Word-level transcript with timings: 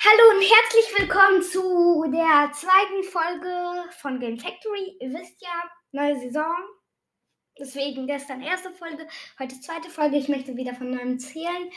Hallo 0.00 0.30
und 0.30 0.42
herzlich 0.42 0.96
willkommen 0.96 1.42
zu 1.42 2.04
der 2.12 2.52
zweiten 2.52 3.02
Folge 3.02 3.90
von 3.98 4.20
Game 4.20 4.38
Factory. 4.38 4.96
Ihr 5.00 5.12
wisst 5.12 5.42
ja, 5.42 5.64
neue 5.90 6.16
Saison. 6.20 6.54
Deswegen 7.58 8.06
gestern 8.06 8.40
erste 8.40 8.70
Folge, 8.70 9.08
heute 9.40 9.60
zweite 9.60 9.90
Folge. 9.90 10.16
Ich 10.16 10.28
möchte 10.28 10.54
wieder 10.56 10.72
von 10.76 10.90
neuem 10.90 11.18
zählen. 11.18 11.72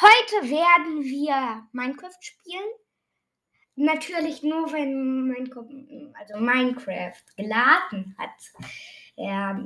Heute 0.00 0.48
werden 0.48 1.04
wir 1.04 1.68
Minecraft 1.72 2.16
spielen. 2.18 2.64
Natürlich 3.74 4.42
nur, 4.42 4.72
wenn 4.72 5.28
Minecraft, 5.28 6.14
also 6.14 6.38
Minecraft 6.38 7.20
geladen 7.36 8.16
hat. 8.16 8.70
Ja, 9.16 9.62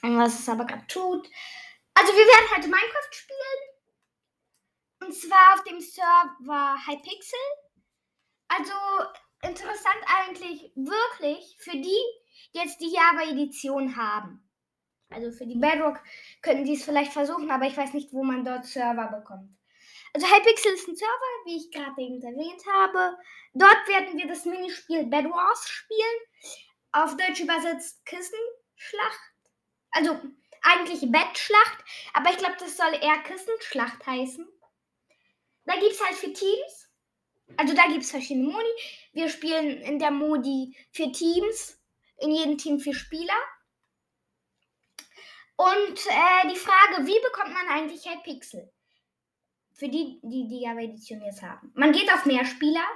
was 0.00 0.40
es 0.40 0.48
aber 0.48 0.64
gerade 0.64 0.86
tut. 0.86 1.28
Also 1.92 2.12
wir 2.14 2.24
werden 2.24 2.56
heute 2.56 2.68
Minecraft 2.68 3.12
spielen. 3.12 3.73
Und 5.04 5.12
zwar 5.12 5.54
auf 5.54 5.64
dem 5.64 5.80
Server 5.80 6.76
Hypixel. 6.86 7.38
Also 8.48 8.72
interessant 9.42 10.02
eigentlich 10.06 10.72
wirklich 10.74 11.56
für 11.58 11.72
die, 11.72 12.02
die 12.54 12.58
jetzt 12.58 12.80
die 12.80 12.92
Java-Edition 12.92 13.96
haben. 13.96 14.48
Also 15.10 15.30
für 15.30 15.46
die 15.46 15.58
Bedrock 15.58 16.00
könnten 16.40 16.64
die 16.64 16.74
es 16.74 16.84
vielleicht 16.84 17.12
versuchen, 17.12 17.50
aber 17.50 17.66
ich 17.66 17.76
weiß 17.76 17.92
nicht, 17.92 18.12
wo 18.12 18.24
man 18.24 18.44
dort 18.44 18.64
Server 18.64 19.08
bekommt. 19.08 19.50
Also 20.14 20.26
Hypixel 20.26 20.72
ist 20.72 20.88
ein 20.88 20.96
Server, 20.96 21.32
wie 21.44 21.56
ich 21.56 21.70
gerade 21.70 22.00
eben 22.00 22.22
erwähnt 22.22 22.62
habe. 22.72 23.18
Dort 23.52 23.88
werden 23.88 24.16
wir 24.16 24.26
das 24.26 24.44
Minispiel 24.44 25.06
Bed 25.06 25.26
Wars 25.26 25.68
spielen. 25.68 26.60
Auf 26.92 27.16
Deutsch 27.16 27.40
übersetzt 27.40 28.06
Kissenschlacht. 28.06 29.32
Also 29.90 30.18
eigentlich 30.62 31.00
Bettschlacht, 31.12 31.84
aber 32.14 32.30
ich 32.30 32.38
glaube, 32.38 32.56
das 32.58 32.76
soll 32.76 32.94
eher 32.94 33.18
Kissenschlacht 33.18 34.06
heißen. 34.06 34.48
Da 35.66 35.74
gibt 35.74 35.92
es 35.92 36.04
halt 36.04 36.14
für 36.14 36.32
Teams. 36.32 36.90
Also 37.56 37.74
da 37.74 37.86
gibt 37.86 38.02
es 38.02 38.10
verschiedene 38.10 38.48
Modi. 38.48 38.68
Wir 39.12 39.28
spielen 39.28 39.80
in 39.82 39.98
der 39.98 40.10
Modi 40.10 40.76
für 40.92 41.10
Teams. 41.12 41.80
In 42.18 42.30
jedem 42.30 42.58
Team 42.58 42.78
vier 42.78 42.94
Spieler. 42.94 43.34
Und 45.56 46.06
äh, 46.06 46.48
die 46.50 46.56
Frage, 46.56 47.06
wie 47.06 47.20
bekommt 47.22 47.52
man 47.52 47.68
eigentlich 47.68 48.06
halt 48.06 48.22
Pixel? 48.22 48.72
Für 49.72 49.88
die, 49.88 50.20
die 50.22 50.48
die 50.48 50.62
Java 50.62 50.80
Edition 50.80 51.22
jetzt 51.22 51.42
haben. 51.42 51.72
Man 51.74 51.92
geht 51.92 52.12
auf 52.12 52.26
mehr 52.26 52.44
Spieler 52.44 52.86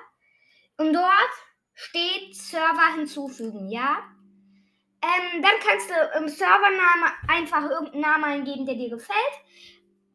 und 0.76 0.92
dort 0.92 1.32
steht 1.74 2.34
Server 2.34 2.94
hinzufügen, 2.94 3.68
ja? 3.68 3.98
Ähm, 5.02 5.42
dann 5.42 5.52
kannst 5.60 5.90
du 5.90 6.18
im 6.18 6.28
Servername 6.28 7.12
einfach 7.28 7.62
irgendeinen 7.70 8.00
Namen 8.00 8.24
eingeben, 8.24 8.66
der 8.66 8.74
dir 8.74 8.90
gefällt. 8.90 9.18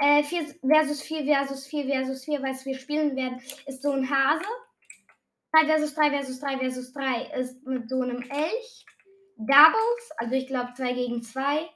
Äh, 0.00 0.22
4 0.22 0.54
versus 0.66 1.02
4 1.02 1.26
versus 1.26 1.66
4 1.66 1.84
versus 1.84 2.24
4, 2.24 2.42
was 2.42 2.64
wir 2.64 2.74
spielen 2.74 3.14
werden, 3.16 3.40
ist 3.66 3.82
so 3.82 3.92
ein 3.92 4.08
Hase. 4.08 4.44
3 5.52 5.66
versus 5.66 5.94
3 5.94 6.10
versus 6.10 6.40
3 6.40 6.58
versus 6.58 6.92
3 6.94 7.22
ist 7.38 7.66
mit 7.66 7.88
so 7.88 8.00
einem 8.00 8.22
Elch. 8.22 8.86
Doubles, 9.36 10.10
also 10.16 10.34
ich 10.34 10.46
glaube 10.46 10.72
2 10.74 10.92
gegen 10.92 11.22
2 11.22 11.68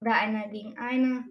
oder 0.00 0.14
einer 0.14 0.48
gegen 0.48 0.78
eine, 0.78 1.24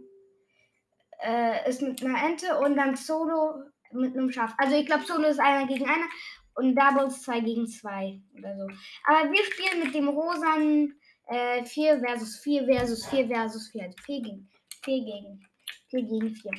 äh, 1.22 1.70
ist 1.70 1.82
mit 1.82 2.04
einer 2.04 2.22
Ente 2.26 2.58
und 2.60 2.76
dann 2.76 2.96
Solo 2.96 3.64
mit 3.92 4.14
einem 4.14 4.32
Schaf. 4.32 4.54
Also 4.58 4.76
ich 4.76 4.86
glaube 4.86 5.06
Solo 5.06 5.28
ist 5.28 5.40
einer 5.40 5.68
gegen 5.68 5.86
einer 5.86 6.08
und 6.56 6.76
Doubles 6.76 7.22
2 7.22 7.40
gegen 7.42 7.68
2 7.68 8.22
oder 8.38 8.58
so. 8.58 8.68
Aber 9.06 9.32
wir 9.32 9.44
spielen 9.46 9.84
mit 9.84 9.94
dem 9.94 10.10
rosanen 10.10 11.00
äh, 11.28 11.64
4 11.64 12.00
versus 12.00 12.40
4 12.40 12.66
versus 12.66 13.06
4 13.08 13.28
versus 13.28 13.70
4. 13.70 13.84
Also 13.84 13.96
4 14.06 14.22
gegen 14.22 14.50
4 14.84 15.06
gegen 15.06 15.53
4 15.94 16.02
gegen 16.02 16.36
4. 16.36 16.52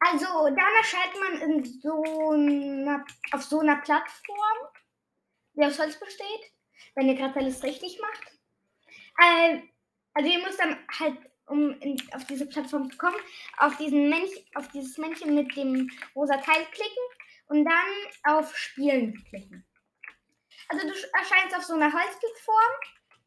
Also, 0.00 0.26
dann 0.26 0.74
erscheint 0.78 1.20
man 1.20 1.40
in 1.42 1.64
so 1.64 2.02
einer, 2.32 3.04
auf 3.32 3.42
so 3.42 3.60
einer 3.60 3.76
Plattform, 3.76 4.58
die 5.54 5.64
aus 5.64 5.78
Holz 5.78 5.98
besteht, 6.00 6.52
wenn 6.94 7.08
ihr 7.08 7.14
gerade 7.14 7.38
alles 7.38 7.62
richtig 7.62 8.00
macht. 8.00 8.32
Äh, 9.18 9.60
also 10.14 10.28
ihr 10.28 10.42
müsst 10.42 10.58
dann 10.58 10.78
halt, 10.98 11.18
um 11.46 11.78
in, 11.80 11.96
auf 12.14 12.24
diese 12.24 12.46
Plattform 12.46 12.90
zu 12.90 12.96
kommen, 12.96 13.16
auf, 13.58 13.76
diesen 13.76 14.08
Mensch, 14.08 14.30
auf 14.54 14.68
dieses 14.68 14.98
Männchen 14.98 15.34
mit 15.34 15.54
dem 15.56 15.90
rosa 16.14 16.36
Teil 16.38 16.64
klicken 16.72 17.04
und 17.46 17.64
dann 17.64 18.34
auf 18.36 18.56
Spielen 18.56 19.22
klicken. 19.28 19.66
Also 20.68 20.86
du 20.86 20.94
erscheinst 21.18 21.56
auf 21.56 21.64
so 21.64 21.74
einer 21.74 21.92
Holzplattform. 21.92 22.72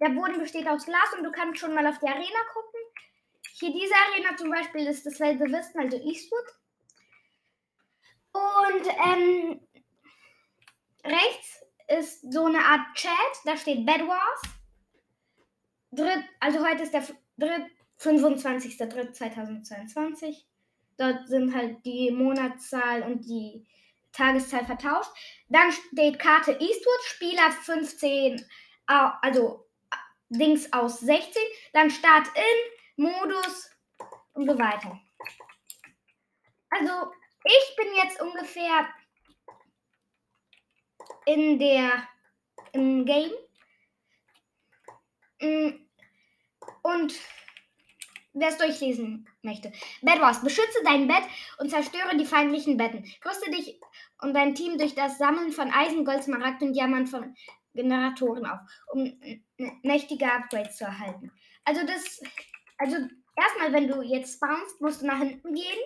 Der 0.01 0.09
Boden 0.09 0.39
besteht 0.39 0.67
aus 0.67 0.85
Glas 0.85 1.13
und 1.17 1.23
du 1.23 1.31
kannst 1.31 1.59
schon 1.59 1.73
mal 1.73 1.85
auf 1.87 1.99
die 1.99 2.07
Arena 2.07 2.43
gucken. 2.53 2.74
Hier 3.57 3.71
diese 3.71 3.93
Arena 3.95 4.35
zum 4.35 4.49
Beispiel 4.49 4.85
ist 4.85 5.05
das 5.05 5.17
Welt 5.21 5.39
Westen, 5.39 5.79
also 5.79 5.95
Eastwood. 5.97 6.43
Und 8.33 8.85
ähm, 9.05 9.61
rechts 11.05 11.63
ist 11.87 12.33
so 12.33 12.47
eine 12.47 12.59
Art 12.59 12.81
Chat, 12.95 13.13
da 13.45 13.55
steht 13.55 13.85
Bed 13.85 14.05
Wars. 14.05 14.41
Dritt, 15.91 16.25
also 16.41 16.67
heute 16.67 16.83
ist 16.83 16.93
der 16.93 17.07
25.03.2022. 18.01 20.43
Dort 20.97 21.25
sind 21.29 21.55
halt 21.55 21.77
die 21.85 22.11
Monatszahl 22.11 23.03
und 23.03 23.21
die 23.21 23.65
Tageszahl 24.11 24.65
vertauscht. 24.65 25.11
Dann 25.47 25.71
steht 25.71 26.19
Karte 26.19 26.51
Eastwood, 26.51 27.03
Spieler 27.05 27.51
15, 27.51 28.45
also 28.85 29.65
Dings 30.27 30.73
aus 30.73 30.99
16. 30.99 31.41
Dann 31.71 31.89
Start 31.89 32.27
in, 32.35 32.74
Modus 32.97 33.69
und 34.33 34.49
so 34.49 34.57
weiter. 34.57 34.99
Also, 36.69 37.11
ich 37.43 37.75
bin 37.77 37.87
jetzt 37.95 38.21
ungefähr 38.21 38.87
in 41.25 41.59
der 41.59 42.07
im 42.73 43.05
Game. 43.05 43.31
Mm, 45.41 45.87
und 46.83 47.13
wer 48.33 48.49
es 48.49 48.57
durchlesen 48.57 49.27
möchte. 49.41 49.71
Bed 50.01 50.19
Wars. 50.19 50.41
Beschütze 50.41 50.79
dein 50.83 51.07
Bett 51.07 51.23
und 51.57 51.69
zerstöre 51.69 52.15
die 52.17 52.25
feindlichen 52.25 52.77
Betten. 52.77 53.05
Rüste 53.25 53.49
dich 53.51 53.79
und 54.21 54.33
dein 54.33 54.55
Team 54.55 54.77
durch 54.77 54.95
das 54.95 55.17
Sammeln 55.17 55.51
von 55.51 55.71
Eisen, 55.71 56.05
Gold, 56.05 56.23
Smaragd 56.23 56.61
und 56.61 56.73
Diamant 56.73 57.09
von 57.09 57.35
Generatoren 57.73 58.45
auf, 58.45 58.59
um 58.87 59.19
mächtige 59.83 60.31
Upgrades 60.31 60.77
zu 60.77 60.85
erhalten. 60.85 61.31
Also 61.65 61.85
das 61.85 62.21
also 62.77 62.97
erstmal, 63.35 63.73
wenn 63.73 63.87
du 63.87 64.01
jetzt 64.01 64.35
spawnst, 64.35 64.79
musst 64.81 65.01
du 65.01 65.05
nach 65.05 65.19
hinten 65.19 65.53
gehen. 65.53 65.79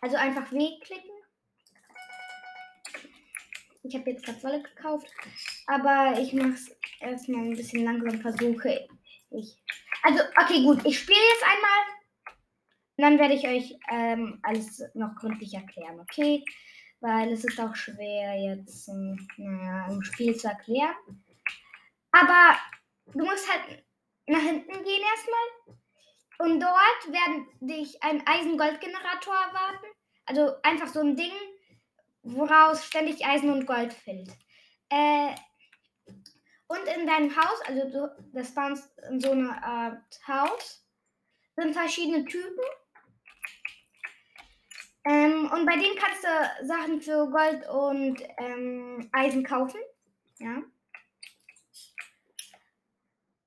Also 0.00 0.16
einfach 0.16 0.50
W 0.52 0.78
klicken. 0.80 1.10
Ich 3.82 3.94
habe 3.94 4.10
jetzt 4.10 4.24
gerade 4.24 4.42
Wolle 4.42 4.62
gekauft, 4.62 5.10
aber 5.66 6.18
ich 6.18 6.32
mache 6.32 6.50
es 6.50 6.76
erstmal 7.00 7.46
ein 7.46 7.56
bisschen 7.56 7.84
langsam, 7.84 8.20
versuche 8.20 8.88
ich. 9.30 9.58
Also, 10.02 10.22
okay, 10.42 10.62
gut, 10.62 10.84
ich 10.84 10.98
spiele 10.98 11.18
jetzt 11.32 11.44
einmal. 11.44 12.00
Und 12.96 13.04
dann 13.04 13.18
werde 13.18 13.34
ich 13.34 13.46
euch 13.46 13.78
ähm, 13.90 14.38
alles 14.42 14.82
noch 14.94 15.14
gründlich 15.16 15.54
erklären, 15.54 15.98
okay? 16.00 16.44
Weil 17.00 17.32
es 17.32 17.44
ist 17.44 17.58
auch 17.58 17.74
schwer 17.74 18.38
jetzt 18.38 18.88
ähm, 18.88 19.26
naja, 19.38 19.86
im 19.90 20.02
Spiel 20.02 20.36
zu 20.36 20.48
erklären. 20.48 20.94
Aber 22.12 22.58
du 23.12 23.24
musst 23.24 23.50
halt 23.50 23.84
nach 24.26 24.42
hinten 24.42 24.72
gehen 24.72 25.02
erstmal. 25.14 25.76
Und 26.38 26.60
dort 26.60 27.12
werden 27.12 27.46
dich 27.60 28.02
ein 28.02 28.26
Eisen-Gold-Generator 28.26 29.34
erwarten. 29.34 29.86
Also 30.24 30.54
einfach 30.62 30.88
so 30.88 31.00
ein 31.00 31.16
Ding, 31.16 31.32
woraus 32.22 32.86
ständig 32.86 33.26
Eisen 33.26 33.50
und 33.50 33.66
Gold 33.66 33.92
fällt. 33.92 34.30
Äh, 34.88 35.34
und 36.68 36.86
in 36.96 37.06
deinem 37.06 37.34
Haus, 37.36 37.60
also 37.66 38.08
das 38.32 38.48
spawnst 38.48 38.96
in 39.10 39.20
so 39.20 39.32
einer 39.32 39.62
Art 39.62 40.20
Haus, 40.28 40.86
sind 41.56 41.74
verschiedene 41.74 42.24
Typen. 42.24 42.64
Ähm, 45.04 45.50
und 45.52 45.66
bei 45.66 45.76
denen 45.76 45.96
kannst 45.96 46.24
du 46.24 46.66
Sachen 46.66 47.00
für 47.00 47.28
Gold 47.30 47.68
und 47.68 48.22
ähm, 48.38 49.08
Eisen 49.12 49.44
kaufen. 49.44 49.80
Ja. 50.38 50.62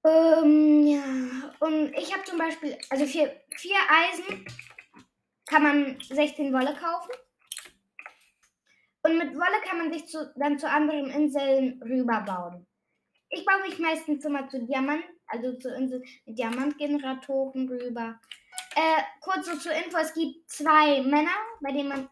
Ähm, 0.06 0.86
ja. 0.86 1.04
Und 1.60 1.94
ich 1.94 2.14
habe 2.14 2.24
zum 2.24 2.38
Beispiel, 2.38 2.78
also 2.90 3.06
für 3.06 3.32
vier 3.56 3.78
Eisen 3.90 4.46
kann 5.46 5.64
man 5.64 6.00
16 6.02 6.54
Wolle 6.54 6.76
kaufen. 6.76 7.12
Und 9.04 9.18
mit 9.18 9.36
Wolle 9.36 9.62
kann 9.68 9.78
man 9.78 9.92
sich 9.92 10.08
zu, 10.08 10.32
dann 10.36 10.58
zu 10.58 10.70
anderen 10.70 11.10
Inseln 11.10 11.82
rüberbauen. 11.84 12.66
Ich 13.30 13.46
baue 13.46 13.62
mich 13.62 13.80
meistens 13.80 14.24
immer 14.24 14.48
zu 14.48 14.66
Diamant, 14.66 15.04
also 15.28 15.54
zu 15.58 15.74
Inseln 15.74 16.04
mit 16.26 16.38
Diamantgeneratoren 16.38 17.68
rüber. 17.68 18.20
Äh, 18.76 19.02
kurz 19.22 19.46
so 19.46 19.58
zur 19.58 19.74
Info, 19.74 19.98
es 19.98 20.14
gibt 20.14 20.50
zwei 20.50 21.02
Männer, 21.02 21.36
bei 21.62 21.72
denen 21.72 21.90
man 21.90 22.10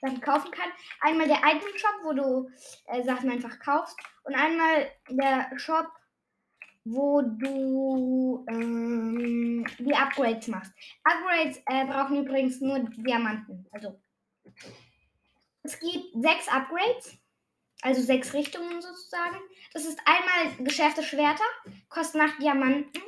Sachen 0.00 0.20
kaufen 0.20 0.50
kann. 0.50 0.70
Einmal 1.00 1.28
der 1.28 1.38
Item 1.38 1.76
Shop, 1.76 1.94
wo 2.02 2.12
du 2.12 2.50
äh, 2.86 3.02
Sachen 3.04 3.30
einfach 3.30 3.58
kaufst. 3.60 3.96
Und 4.24 4.34
einmal 4.34 4.90
der 5.08 5.56
Shop, 5.58 5.86
wo 6.84 7.22
du 7.22 8.44
ähm, 8.48 9.66
die 9.78 9.94
Upgrades 9.94 10.48
machst. 10.48 10.72
Upgrades 11.04 11.58
äh, 11.66 11.86
brauchen 11.86 12.24
übrigens 12.24 12.60
nur 12.60 12.80
Diamanten. 12.80 13.66
Also 13.70 14.00
es 15.62 15.78
gibt 15.78 16.12
sechs 16.14 16.48
Upgrades, 16.48 17.16
also 17.82 18.02
sechs 18.02 18.34
Richtungen 18.34 18.82
sozusagen. 18.82 19.36
Das 19.72 19.84
ist 19.84 19.98
einmal 20.04 20.64
geschärfte 20.64 21.02
Schwerter, 21.02 21.44
kosten 21.88 22.20
8 22.20 22.42
Diamanten. 22.42 23.02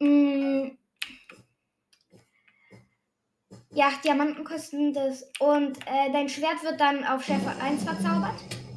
Mm, 0.00 0.76
ja, 3.70 3.92
Diamanten 4.04 4.44
kosten 4.44 4.92
das. 4.92 5.22
Und 5.40 5.78
äh, 5.86 6.12
dein 6.12 6.28
Schwert 6.28 6.62
wird 6.62 6.80
dann 6.80 7.04
auf 7.04 7.24
Schärfe 7.24 7.50
1 7.60 7.84
verzaubert. 7.84 8.67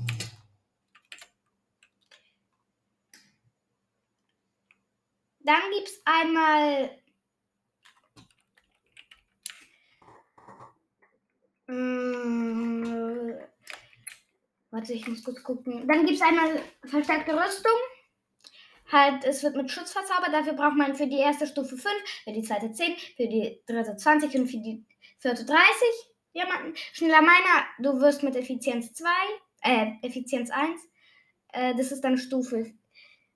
Dann 5.44 5.62
gibt 5.74 5.88
es 5.88 6.02
einmal 6.06 6.90
äh, 11.68 13.32
warte, 14.72 14.94
ich 14.94 15.08
muss 15.08 15.24
kurz 15.24 15.42
gucken. 15.44 15.88
Dann 15.88 16.06
gibt 16.06 16.20
es 16.20 16.22
einmal 16.22 16.62
verstärkte 16.86 17.34
Rüstung. 17.34 17.72
Halt, 18.92 19.24
es 19.24 19.42
wird 19.42 19.56
mit 19.56 19.72
Schutz 19.72 19.94
verzaubert. 19.94 20.34
Dafür 20.34 20.54
braucht 20.54 20.76
man 20.76 20.96
für 20.96 21.08
die 21.08 21.20
erste 21.20 21.48
Stufe 21.48 21.78
5, 21.78 21.94
für 22.24 22.34
die 22.34 22.42
zweite 22.42 22.72
10, 22.72 22.98
für 23.16 23.28
die 23.28 23.62
dritte 23.66 23.96
20 23.96 24.36
und 24.36 24.48
für 24.48 24.58
die 24.58 24.86
vierte 25.20 25.46
30 25.46 25.58
Diamanten. 26.36 26.76
Schneller 26.94 27.22
meiner, 27.22 27.66
du 27.80 28.02
wirst 28.02 28.24
mit 28.24 28.36
Effizienz 28.36 28.94
2, 28.94 29.10
äh, 29.62 29.92
Effizienz 30.02 30.50
1. 30.50 30.82
Äh, 31.54 31.76
das 31.76 31.92
ist 31.92 32.02
dann 32.02 32.18
Stufe 32.18 32.74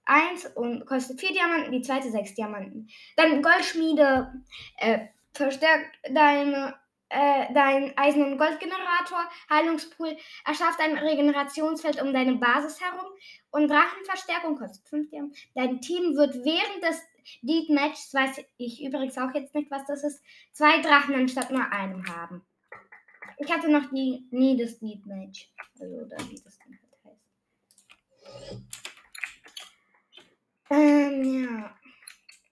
1 0.05 0.47
und 0.55 0.85
kostet 0.85 1.19
4 1.19 1.33
Diamanten, 1.33 1.71
die 1.71 1.81
zweite 1.81 2.09
6 2.09 2.35
Diamanten. 2.35 2.87
Dann 3.15 3.41
Goldschmiede 3.41 4.33
äh, 4.77 4.99
verstärkt 5.33 5.97
deine, 6.09 6.75
äh, 7.09 7.53
dein 7.53 7.97
Eisen- 7.97 8.23
und 8.23 8.37
Goldgenerator. 8.37 9.29
Heilungspool 9.49 10.15
erschafft 10.45 10.79
ein 10.79 10.97
Regenerationsfeld 10.97 12.01
um 12.01 12.13
deine 12.13 12.35
Basis 12.35 12.81
herum. 12.81 13.11
Und 13.51 13.69
Drachenverstärkung 13.69 14.57
kostet 14.57 14.87
5 14.87 15.09
Diamanten. 15.09 15.37
Dein 15.53 15.81
Team 15.81 16.15
wird 16.15 16.35
während 16.43 16.83
des 16.83 17.01
Deed 17.41 17.69
Matches, 17.69 18.13
weiß 18.13 18.45
ich 18.57 18.83
übrigens 18.83 19.17
auch 19.17 19.33
jetzt 19.33 19.55
nicht, 19.55 19.71
was 19.71 19.85
das 19.85 20.03
ist, 20.03 20.21
zwei 20.51 20.79
Drachen 20.81 21.15
anstatt 21.15 21.51
nur 21.51 21.71
einem 21.71 22.07
haben. 22.07 22.45
Ich 23.37 23.51
hatte 23.51 23.69
noch 23.69 23.89
die, 23.91 24.27
nie 24.31 24.57
das 24.57 24.79
Deed 24.79 25.05
Match. 25.05 25.51
Also, 25.79 25.95
oder 25.95 26.17
wie 26.29 26.39
das 26.41 26.57
dann 26.59 26.79
halt 26.79 27.17
heißt. 28.43 28.74
Ähm, 30.69 31.43
ja. 31.43 31.77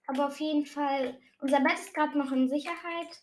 Aber 0.07 0.27
auf 0.27 0.39
jeden 0.39 0.65
Fall, 0.65 1.19
unser 1.39 1.59
Bett 1.59 1.79
ist 1.79 1.93
gerade 1.93 2.17
noch 2.17 2.31
in 2.31 2.47
Sicherheit. 2.47 3.21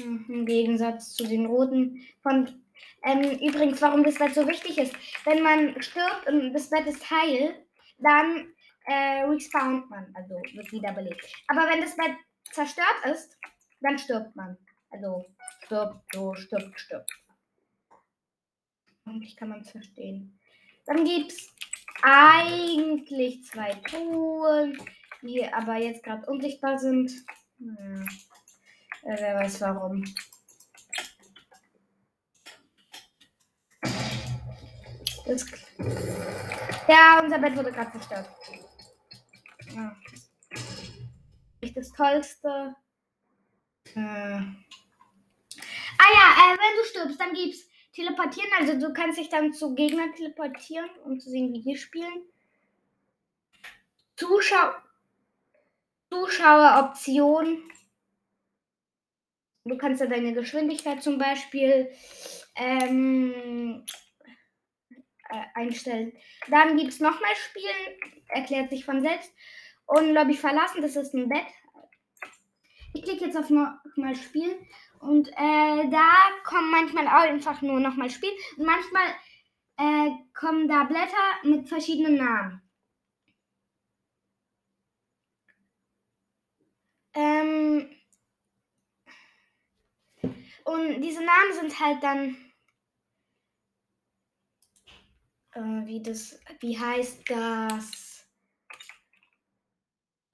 Hm, 0.00 0.26
Im 0.28 0.46
Gegensatz 0.46 1.14
zu 1.14 1.26
den 1.26 1.46
roten. 1.46 2.06
Von, 2.22 2.62
ähm, 3.02 3.38
übrigens, 3.38 3.80
warum 3.80 4.04
das 4.04 4.18
Bett 4.18 4.34
so 4.34 4.46
wichtig 4.46 4.78
ist. 4.78 4.94
Wenn 5.24 5.42
man 5.42 5.80
stirbt 5.82 6.26
und 6.28 6.52
das 6.52 6.68
Bett 6.68 6.86
ist 6.86 7.10
heil, 7.10 7.66
dann 7.98 8.52
äh, 8.84 9.22
respawnt 9.24 9.88
man, 9.88 10.14
also 10.14 10.34
wird 10.34 10.70
wiederbelebt. 10.72 11.26
Aber 11.48 11.68
wenn 11.70 11.80
das 11.80 11.96
Bett 11.96 12.14
zerstört 12.52 13.04
ist, 13.10 13.38
dann 13.80 13.98
stirbt 13.98 14.36
man. 14.36 14.56
Also 14.90 15.26
stirbt, 15.64 15.96
so 16.12 16.34
stirbt, 16.34 16.78
stirbt. 16.78 17.10
Hoffentlich 19.04 19.36
kann 19.36 19.48
man 19.48 19.60
es 19.60 19.70
verstehen. 19.70 20.38
Dann 20.86 21.04
gibt 21.04 21.32
es 21.32 21.54
eigentlich 22.02 23.44
zwei 23.44 23.74
Truhen, 23.74 24.80
die 25.22 25.44
aber 25.52 25.76
jetzt 25.76 26.02
gerade 26.02 26.26
unsichtbar 26.26 26.78
sind. 26.78 27.10
Hm. 27.58 28.08
Äh, 29.02 29.16
wer 29.18 29.34
weiß 29.36 29.60
warum. 29.60 30.04
Das 35.26 35.44
ja, 36.88 37.20
unser 37.22 37.38
Bett 37.38 37.56
wurde 37.56 37.72
gerade 37.72 37.92
zerstört. 37.92 38.30
Ja. 39.74 39.96
Nicht 41.60 41.76
das 41.76 41.90
Tollste. 41.90 42.76
Äh. 43.94 44.00
Ah 45.98 46.10
ja, 46.12 46.54
äh, 46.54 46.56
wenn 46.56 46.76
du 46.76 46.84
stirbst, 46.88 47.20
dann 47.20 47.32
gibt's 47.32 47.66
Teleportieren. 47.96 48.50
Also 48.58 48.78
du 48.78 48.92
kannst 48.92 49.18
dich 49.18 49.30
dann 49.30 49.54
zu 49.54 49.74
Gegnern 49.74 50.14
teleportieren, 50.14 50.90
um 51.04 51.18
zu 51.18 51.30
sehen, 51.30 51.54
wie 51.54 51.62
die 51.62 51.76
spielen. 51.78 52.26
Zuschau 54.16 54.74
Zuschaueroption. 56.10 57.70
Du 59.64 59.78
kannst 59.78 60.02
ja 60.02 60.06
deine 60.06 60.34
Geschwindigkeit 60.34 61.02
zum 61.02 61.18
Beispiel 61.18 61.90
ähm, 62.54 63.84
äh, 65.30 65.42
einstellen. 65.54 66.12
Dann 66.48 66.76
gibt 66.76 66.90
es 66.90 67.00
nochmal 67.00 67.34
Spielen, 67.34 68.22
erklärt 68.28 68.70
sich 68.70 68.84
von 68.84 69.00
selbst. 69.00 69.32
Und 69.86 70.12
Lobby 70.12 70.34
verlassen, 70.34 70.82
das 70.82 70.96
ist 70.96 71.14
ein 71.14 71.30
Bett. 71.30 71.46
Ich 72.92 73.02
klicke 73.02 73.24
jetzt 73.24 73.36
auf 73.36 73.48
nochmal 73.48 74.16
Spielen. 74.16 74.56
Und 75.00 75.28
äh, 75.28 75.90
da 75.90 76.14
kommen 76.44 76.70
manchmal 76.70 77.06
auch 77.06 77.30
einfach 77.30 77.62
nur 77.62 77.80
nochmal 77.80 78.10
Spielen. 78.10 78.34
Und 78.56 78.66
manchmal 78.66 79.06
äh, 79.78 80.10
kommen 80.34 80.68
da 80.68 80.84
Blätter 80.84 81.44
mit 81.44 81.68
verschiedenen 81.68 82.16
Namen. 82.16 82.62
Ähm, 87.14 87.90
und 90.64 91.00
diese 91.00 91.24
Namen 91.24 91.52
sind 91.52 91.80
halt 91.80 92.02
dann 92.02 92.36
äh, 95.56 95.86
wie 95.86 96.02
das, 96.02 96.38
wie 96.60 96.78
heißt 96.78 97.30
das? 97.30 98.28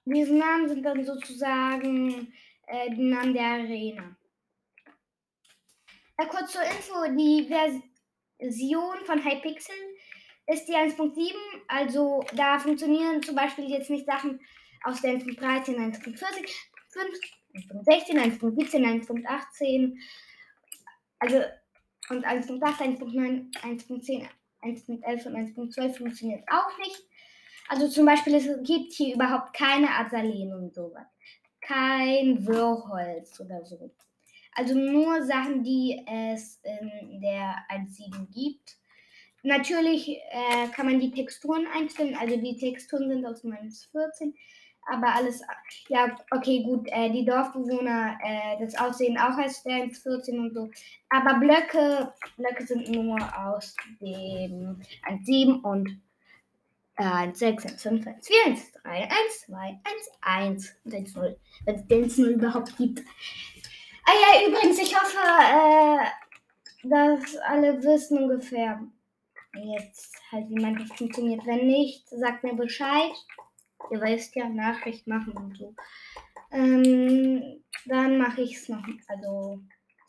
Diese 0.05 0.35
Namen 0.35 0.67
sind 0.67 0.83
dann 0.83 1.05
sozusagen 1.05 2.33
äh, 2.67 2.89
die 2.89 3.03
Namen 3.03 3.33
der 3.33 3.45
Arena. 3.45 4.17
Äh, 6.23 6.27
kurz 6.27 6.51
zur 6.51 6.61
Info, 6.61 7.17
die 7.17 7.47
Version 8.39 8.97
von 9.05 9.23
Hypixel 9.23 9.75
ist 10.47 10.67
die 10.67 10.73
1.7, 10.73 11.31
also 11.67 12.25
da 12.35 12.59
funktionieren 12.59 13.23
zum 13.23 13.35
Beispiel 13.35 13.69
jetzt 13.69 13.89
nicht 13.89 14.05
Sachen 14.05 14.39
aus 14.83 15.01
der 15.01 15.13
1.13, 15.13 15.75
1.40, 15.77 16.17
5, 16.89 17.09
1.16, 17.53 18.39
1.17, 18.39 19.07
1.18, 19.07 19.97
also 21.19 21.41
und 22.09 22.25
1.8, 22.25 22.61
1.9, 22.61 23.53
1.10, 23.61 24.27
1.11 24.61 25.27
und 25.27 25.73
1.12 25.73 25.97
funktioniert 25.97 26.43
auch 26.49 26.77
nicht. 26.79 27.01
Also 27.69 27.87
zum 27.87 28.05
Beispiel, 28.05 28.35
es 28.35 28.45
gibt 28.63 28.91
hier 28.91 29.15
überhaupt 29.15 29.53
keine 29.53 29.89
Azaleen 29.89 30.53
und 30.53 30.73
sowas. 30.73 31.07
Kein 31.61 32.45
Wirrholz 32.45 33.39
oder 33.39 33.63
so. 33.63 33.89
Also 34.55 34.75
nur 34.75 35.23
Sachen, 35.23 35.63
die 35.63 36.05
es 36.07 36.61
in 36.63 37.21
der 37.21 37.55
1.7 37.69 38.31
gibt. 38.31 38.77
Natürlich 39.43 40.07
äh, 40.09 40.67
kann 40.73 40.85
man 40.85 40.99
die 40.99 41.11
Texturen 41.11 41.67
einstellen. 41.67 42.15
Also 42.19 42.37
die 42.37 42.57
Texturen 42.57 43.09
sind 43.09 43.25
aus 43.25 43.43
1.14. 43.43 44.33
aber 44.85 45.13
alles. 45.15 45.41
Ja, 45.89 46.15
okay, 46.31 46.63
gut. 46.63 46.87
Äh, 46.87 47.09
die 47.09 47.25
Dorfbewohner, 47.25 48.17
äh, 48.23 48.63
das 48.63 48.75
Aussehen 48.79 49.17
auch 49.17 49.37
als 49.37 49.63
der 49.63 49.89
14 49.89 50.39
und 50.39 50.53
so. 50.53 50.71
Aber 51.09 51.39
Blöcke, 51.39 52.13
Blöcke 52.37 52.65
sind 52.65 52.89
nur 52.89 53.17
aus 53.37 53.75
dem 53.99 54.81
1,7 55.03 55.61
und 55.61 56.01
1, 56.95 57.37
6, 57.37 57.65
1, 57.65 57.81
5, 57.81 58.07
1, 58.07 58.27
4, 58.27 58.35
1, 58.45 58.71
3, 58.83 58.91
1, 58.91 59.11
2, 59.47 59.57
1, 59.57 59.81
1 60.21 60.75
und 60.85 60.93
1, 60.93 61.15
0. 61.15 61.37
Wenn 61.65 61.75
es 61.75 61.87
den 61.87 62.25
0 62.25 62.33
überhaupt 62.33 62.77
gibt. 62.77 63.01
Ah 64.05 64.11
ja, 64.11 64.47
übrigens, 64.47 64.79
ich 64.79 64.95
hoffe, 64.95 65.17
äh, 65.17 66.87
dass 66.87 67.37
alle 67.37 67.81
wissen 67.83 68.17
ungefähr 68.23 68.81
jetzt 69.55 70.15
halt, 70.31 70.49
wie 70.49 70.55
Minecraft 70.55 70.97
funktioniert. 70.97 71.45
Wenn 71.45 71.67
nicht, 71.67 72.07
sagt 72.09 72.43
mir 72.43 72.55
Bescheid. 72.55 73.13
Ihr 73.91 74.01
weißt 74.01 74.35
ja, 74.35 74.49
Nachricht 74.49 75.07
machen 75.07 75.33
und 75.33 75.57
so. 75.57 75.75
Ähm, 76.51 77.63
dann 77.85 78.17
mache 78.17 78.41
ich 78.41 78.55
es 78.55 78.69
noch, 78.69 78.85
also 79.07 79.59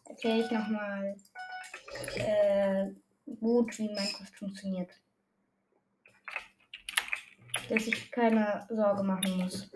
erzähle 0.05 0.45
ich 0.45 0.51
nochmal 0.51 1.17
äh, 2.17 2.91
gut, 3.41 3.79
wie 3.79 3.89
Minecraft 3.89 4.39
funktioniert. 4.39 4.91
Dass 7.69 7.87
ich 7.87 8.11
keine 8.11 8.67
Sorge 8.69 9.03
machen 9.03 9.39
muss. 9.39 9.71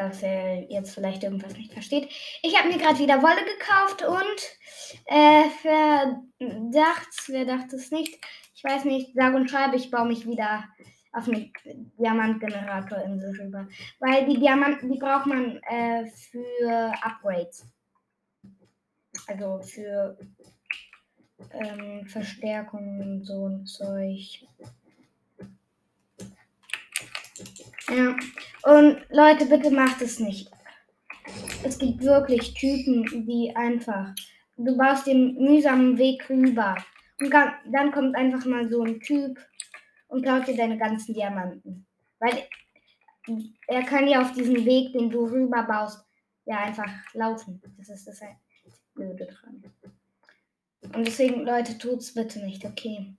Dass 0.00 0.22
er 0.22 0.70
jetzt 0.70 0.94
vielleicht 0.94 1.22
irgendwas 1.22 1.54
nicht 1.54 1.72
versteht. 1.72 2.08
Ich 2.42 2.58
habe 2.58 2.68
mir 2.68 2.78
gerade 2.78 2.98
wieder 2.98 3.22
Wolle 3.22 3.44
gekauft 3.44 4.02
und 4.02 4.40
äh, 5.06 5.48
verdacht, 5.60 7.08
wer 7.28 7.44
dachte 7.44 7.76
es 7.76 7.90
nicht? 7.90 8.18
Ich 8.54 8.64
weiß 8.64 8.84
nicht, 8.84 9.14
sage 9.14 9.36
und 9.36 9.50
schreibe, 9.50 9.76
ich 9.76 9.90
baue 9.90 10.06
mich 10.06 10.26
wieder 10.26 10.64
auf 11.12 11.28
eine 11.28 11.50
Diamantgeneratoриnsel 11.98 13.40
rüber. 13.40 13.68
Weil 13.98 14.26
die 14.26 14.38
Diamanten, 14.38 14.90
die 14.90 14.98
braucht 14.98 15.26
man 15.26 15.56
äh, 15.64 16.06
für 16.06 16.92
Upgrades. 17.02 17.66
Also 19.26 19.60
für 19.60 20.16
ähm, 21.52 22.06
Verstärkung 22.06 23.00
und 23.00 23.24
so 23.24 23.48
ein 23.48 23.66
Zeug. 23.66 24.46
Ja. 27.88 28.14
Und 28.62 28.98
Leute, 29.10 29.46
bitte 29.46 29.70
macht 29.70 30.02
es 30.02 30.18
nicht. 30.18 30.50
Es 31.64 31.78
gibt 31.78 32.02
wirklich 32.02 32.54
Typen, 32.54 33.26
die 33.26 33.54
einfach. 33.54 34.14
Du 34.56 34.76
baust 34.76 35.06
den 35.06 35.36
mühsamen 35.36 35.96
Weg 35.98 36.28
rüber. 36.28 36.76
Und 37.20 37.30
dann 37.30 37.92
kommt 37.92 38.16
einfach 38.16 38.44
mal 38.44 38.68
so 38.70 38.82
ein 38.82 39.00
Typ 39.00 39.38
und 40.08 40.22
klaut 40.22 40.46
dir 40.46 40.56
deine 40.56 40.78
ganzen 40.78 41.14
Diamanten. 41.14 41.86
Weil 42.18 42.46
er 43.66 43.82
kann 43.84 44.08
ja 44.08 44.22
auf 44.22 44.32
diesen 44.32 44.64
Weg, 44.64 44.92
den 44.92 45.10
du 45.10 45.24
rüber 45.26 45.62
baust, 45.62 46.04
ja 46.44 46.58
einfach 46.58 46.90
laufen. 47.14 47.62
Das 47.78 47.88
ist 47.88 48.06
das 48.06 48.20
Blöde 48.94 49.26
dran. 49.26 49.62
Und 50.94 51.06
deswegen, 51.06 51.44
Leute, 51.44 51.78
tut's 51.78 52.14
bitte 52.14 52.44
nicht, 52.44 52.64
okay? 52.64 53.14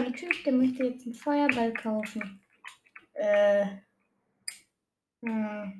Ein 0.00 0.14
Typ, 0.14 0.44
der 0.44 0.54
möchte 0.54 0.84
jetzt 0.84 1.04
einen 1.04 1.14
Feuerball 1.14 1.74
kaufen. 1.74 2.40
Äh. 3.12 3.66
Na 5.20 5.72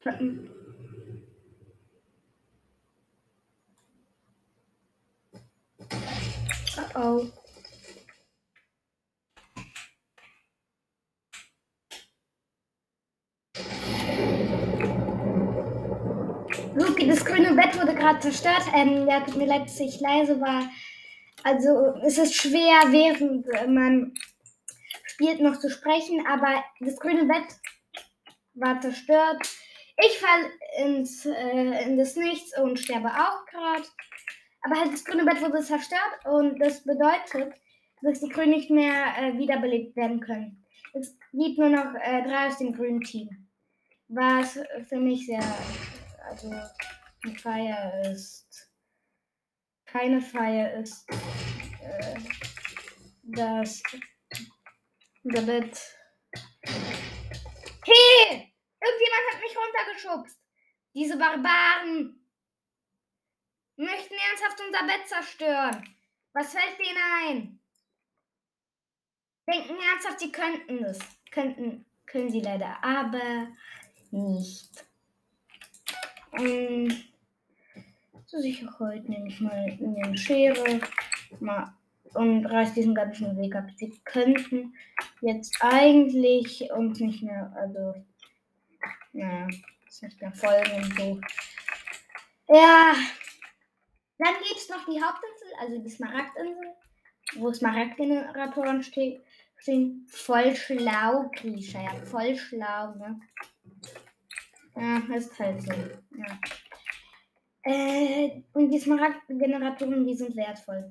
toll. 0.00 0.50
Uh 6.76 6.98
oh. 6.98 7.41
Das 17.06 17.24
grüne 17.24 17.54
Bett 17.54 17.80
wurde 17.80 17.94
gerade 17.94 18.20
zerstört. 18.20 18.64
Ähm, 18.74 19.06
ja, 19.08 19.20
tut 19.20 19.36
mir 19.36 19.46
leid, 19.46 19.64
dass 19.64 19.80
ich 19.80 20.00
leise 20.00 20.40
war. 20.40 20.68
Also 21.44 21.94
es 22.04 22.18
ist 22.18 22.34
schwer, 22.34 22.92
während 22.92 23.46
man 23.68 24.14
spielt, 25.06 25.40
noch 25.40 25.58
zu 25.58 25.70
sprechen, 25.70 26.24
aber 26.26 26.62
das 26.80 26.98
grüne 26.98 27.24
Bett 27.24 27.46
war 28.54 28.80
zerstört. 28.80 29.42
Ich 30.04 30.18
fall 30.18 30.50
ins, 30.78 31.26
äh, 31.26 31.84
in 31.84 31.96
das 31.96 32.16
Nichts 32.16 32.58
und 32.58 32.78
sterbe 32.78 33.08
auch 33.08 33.44
gerade. 33.46 33.84
Aber 34.62 34.80
halt 34.80 34.92
das 34.92 35.04
grüne 35.04 35.24
Bett 35.24 35.40
wurde 35.42 35.62
zerstört 35.62 36.24
und 36.24 36.58
das 36.60 36.84
bedeutet, 36.84 37.54
dass 38.02 38.20
die 38.20 38.28
Grünen 38.28 38.50
nicht 38.50 38.70
mehr 38.70 39.14
äh, 39.18 39.38
wiederbelebt 39.38 39.96
werden 39.96 40.20
können. 40.20 40.64
Es 40.92 41.16
gibt 41.32 41.58
nur 41.58 41.68
noch 41.68 41.94
äh, 41.94 42.22
drei 42.22 42.48
aus 42.48 42.58
dem 42.58 42.74
grünen 42.74 43.00
Team. 43.00 43.28
Was 44.08 44.58
für 44.88 44.98
mich 44.98 45.26
sehr 45.26 45.42
also 46.24 46.50
eine 46.50 47.38
Feier 47.38 48.02
ist. 48.10 48.70
Keine 49.86 50.20
Feier 50.20 50.74
ist, 50.74 51.06
äh, 51.10 52.18
dass 53.22 53.82
damit. 55.22 55.78
Hey! 57.84 58.52
Irgendjemand 58.80 59.32
hat 59.32 59.40
mich 59.40 59.56
runtergeschubst. 59.56 60.40
Diese 60.94 61.16
Barbaren 61.16 62.28
möchten 63.76 64.14
ernsthaft 64.14 64.60
unser 64.60 64.86
Bett 64.86 65.08
zerstören. 65.08 65.96
Was 66.32 66.52
fällt 66.52 66.78
denen 66.78 66.98
ein? 67.28 67.60
Denken 69.46 69.80
ernsthaft, 69.80 70.20
sie 70.20 70.32
könnten 70.32 70.84
es. 70.84 70.98
Könnten, 71.30 71.86
können 72.06 72.30
sie 72.30 72.40
leider, 72.40 72.82
aber 72.82 73.48
nicht. 74.10 74.84
Ähm, 76.32 76.94
zur 78.26 78.40
Sicherheit 78.40 79.08
nehme 79.08 79.28
ich 79.28 79.40
mal 79.40 79.78
eine 79.80 80.16
Schere 80.16 80.80
mal 81.40 81.74
und 82.14 82.46
reiß 82.46 82.74
diesen 82.74 82.94
ganzen 82.94 83.36
Weg 83.38 83.54
ab. 83.54 83.66
Sie 83.76 83.92
könnten 84.04 84.74
jetzt 85.20 85.56
eigentlich 85.60 86.70
uns 86.72 87.00
nicht 87.00 87.22
mehr, 87.22 87.52
also, 87.56 87.94
naja, 89.12 89.46
nicht 89.46 90.20
mehr 90.20 90.32
folgen 90.32 90.72
und 90.82 90.96
so. 90.96 91.20
Ja, 92.48 92.94
dann 94.18 94.34
gibt 94.46 94.56
es 94.56 94.68
noch 94.68 94.84
die 94.86 95.02
Hauptinsel, 95.02 95.48
also 95.60 95.78
die 95.78 95.90
Smaragdinsel, 95.90 96.74
wo 97.36 97.52
Smaragdgeneratoren 97.52 98.82
stehen. 98.82 99.22
Voll 100.08 100.56
schlau, 100.56 101.30
Griecher, 101.36 101.82
ja, 101.82 101.94
voll 102.04 102.36
schlau, 102.36 102.94
ne? 102.96 103.20
Ja, 104.76 105.14
ist 105.14 105.38
halt 105.38 105.62
so. 105.62 105.72
Ja. 105.72 106.38
Äh, 107.64 108.42
und 108.52 108.70
die 108.70 108.78
Smaragd-Generatoren, 108.78 110.06
die 110.06 110.14
sind 110.14 110.34
wertvoll. 110.36 110.90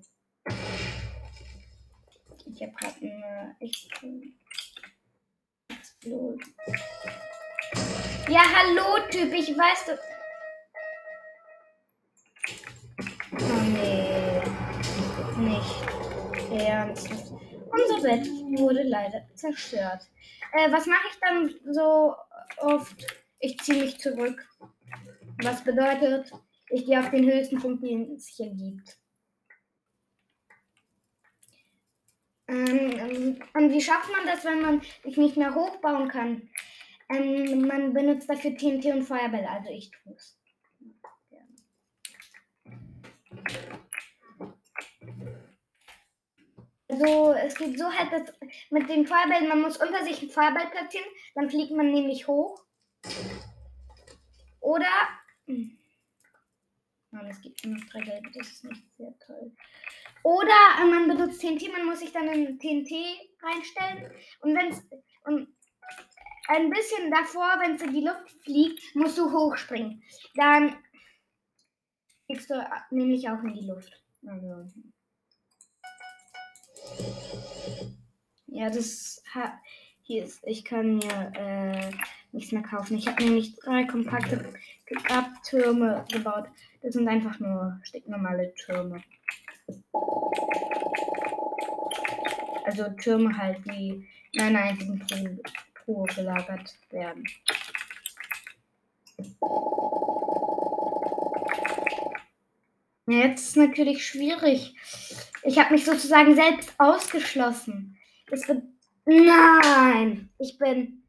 Ich 2.45 2.61
hab 2.61 2.75
grad 2.77 2.95
eine 3.01 3.55
echt. 3.59 3.91
Explode. 5.69 6.37
Ja, 8.29 8.41
hallo, 8.55 9.07
Typ, 9.09 9.33
ich 9.33 9.57
weiß 9.57 9.85
du. 9.85 9.99
Oh 13.33 13.61
nee. 13.73 14.41
Nicht. 15.37 16.61
Ernsthaft. 16.61 17.31
Unser 17.71 18.01
Bett 18.01 18.27
wurde 18.59 18.83
leider 18.83 19.25
zerstört. 19.33 20.07
Äh, 20.53 20.71
was 20.71 20.85
mache 20.85 21.07
ich 21.09 21.19
dann 21.19 21.73
so 21.73 22.15
oft? 22.57 23.05
Ich 23.41 23.57
ziehe 23.59 23.81
mich 23.83 23.99
zurück. 23.99 24.47
Was 25.41 25.63
bedeutet, 25.63 26.31
ich 26.69 26.85
gehe 26.85 26.99
auf 26.99 27.09
den 27.09 27.29
höchsten 27.29 27.59
Punkt, 27.59 27.83
den 27.83 28.13
es 28.13 28.27
hier 28.27 28.51
gibt. 28.51 28.99
Ähm, 32.47 33.41
und 33.53 33.71
wie 33.71 33.81
schafft 33.81 34.11
man 34.11 34.25
das, 34.25 34.45
wenn 34.45 34.61
man 34.61 34.81
sich 35.03 35.17
nicht 35.17 35.37
mehr 35.37 35.55
hochbauen 35.55 36.07
kann? 36.07 36.49
Ähm, 37.09 37.67
man 37.67 37.93
benutzt 37.93 38.29
dafür 38.29 38.55
TNT 38.55 38.85
und 38.85 39.03
Feuerbälle, 39.03 39.49
also 39.49 39.69
ich 39.71 39.89
tue 39.89 40.13
es. 40.13 40.37
Also 46.89 47.33
es 47.33 47.55
geht 47.55 47.79
so 47.79 47.91
halt, 47.91 48.11
dass 48.11 48.35
mit 48.69 48.87
den 48.89 49.07
Feuerbällen, 49.07 49.47
man 49.47 49.61
muss 49.61 49.77
unter 49.77 50.03
sich 50.03 50.21
ein 50.21 50.29
Feuerball 50.29 50.69
platzieren, 50.69 51.07
dann 51.33 51.49
fliegt 51.49 51.71
man 51.71 51.89
nämlich 51.89 52.27
hoch. 52.27 52.63
Oder. 54.59 54.91
Hm. 55.45 55.77
Nein, 57.11 57.27
es 57.29 57.41
gibt 57.41 57.65
nur 57.65 57.77
drei 57.91 58.01
gelbe, 58.01 58.31
das 58.33 58.47
ist 58.47 58.63
nicht 58.63 58.83
sehr 58.95 59.13
toll. 59.25 59.51
Oder 60.23 60.53
äh, 60.79 60.85
man 60.85 61.07
benutzt 61.07 61.41
TNT, 61.41 61.71
man 61.71 61.85
muss 61.85 61.99
sich 61.99 62.11
dann 62.11 62.27
in 62.29 62.59
TNT 62.59 62.91
reinstellen. 63.41 64.11
Und 64.41 64.55
wenn 64.55 64.71
es. 64.71 64.83
Ein 66.47 66.69
bisschen 66.69 67.11
davor, 67.11 67.59
wenn 67.59 67.75
es 67.75 67.81
in 67.81 67.93
die 67.93 68.05
Luft 68.05 68.29
fliegt, 68.43 68.95
musst 68.95 69.17
du 69.17 69.31
hochspringen. 69.31 70.03
Dann 70.35 70.75
fliegst 72.25 72.49
du 72.49 72.55
nämlich 72.89 73.29
auch 73.29 73.41
in 73.43 73.53
die 73.53 73.67
Luft. 73.67 74.01
Also. 74.25 74.65
Ja, 78.47 78.69
das 78.69 79.23
hier 80.01 80.25
ist. 80.25 80.41
Ich 80.45 80.65
kann 80.65 80.95
mir 80.95 81.31
äh, 81.35 81.91
nichts 82.31 82.51
mehr 82.51 82.63
kaufen. 82.63 82.97
Ich 82.97 83.07
habe 83.07 83.23
nämlich 83.23 83.55
drei 83.55 83.83
kompakte 83.83 84.53
Grabtürme 84.85 86.05
gebaut. 86.11 86.45
Das 86.81 86.93
sind 86.93 87.07
einfach 87.07 87.39
nur 87.39 87.79
stinknormale 87.83 88.53
Türme. 88.55 89.03
Also 92.65 92.89
Türme 93.01 93.37
halt, 93.37 93.59
die 93.65 94.07
in 94.33 94.41
einer 94.41 94.61
einzigen 94.61 95.05
Truhe 95.75 96.05
gelagert 96.15 96.75
werden. 96.89 97.25
Jetzt 103.07 103.49
ist 103.49 103.57
natürlich 103.57 104.05
schwierig. 104.05 104.73
Ich 105.43 105.59
habe 105.59 105.73
mich 105.73 105.85
sozusagen 105.85 106.35
selbst 106.35 106.73
ausgeschlossen. 106.77 107.97
Es 108.29 108.47
wird. 108.47 108.63
Nein! 109.05 110.29
Ich 110.37 110.57
bin 110.57 111.00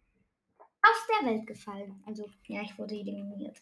aus 0.83 1.07
der 1.09 1.31
Welt 1.31 1.47
gefallen. 1.47 2.03
Also, 2.07 2.29
ja, 2.47 2.63
ich 2.63 2.77
wurde 2.79 2.95
eliminiert. 2.95 3.57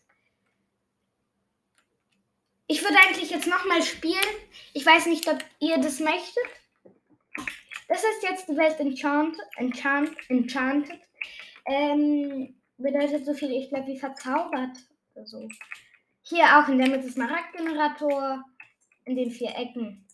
Ich 2.66 2.82
würde 2.82 2.96
eigentlich 3.04 3.30
jetzt 3.30 3.48
nochmal 3.48 3.82
spielen. 3.82 4.14
Ich 4.74 4.86
weiß 4.86 5.06
nicht, 5.06 5.28
ob 5.28 5.38
ihr 5.58 5.78
das 5.78 6.00
möchtet. 6.00 6.44
Das 7.88 7.98
ist 8.04 8.22
jetzt 8.22 8.48
die 8.48 8.56
Welt 8.56 8.78
Enchanted. 8.78 9.40
Enchant, 9.56 10.16
Enchanted. 10.28 11.00
Ähm, 11.66 12.54
bedeutet 12.78 13.26
so 13.26 13.34
viel, 13.34 13.50
ich 13.50 13.68
glaube, 13.68 13.88
wie 13.88 13.98
verzaubert. 13.98 14.76
Also, 15.14 15.48
hier 16.22 16.44
auch 16.44 16.68
in 16.68 16.78
der 16.78 16.88
Mitte 16.88 17.10
Smaragdgenerator. 17.10 18.44
In 19.04 19.16
den 19.16 19.30
vier 19.30 19.50
Ecken. 19.56 20.06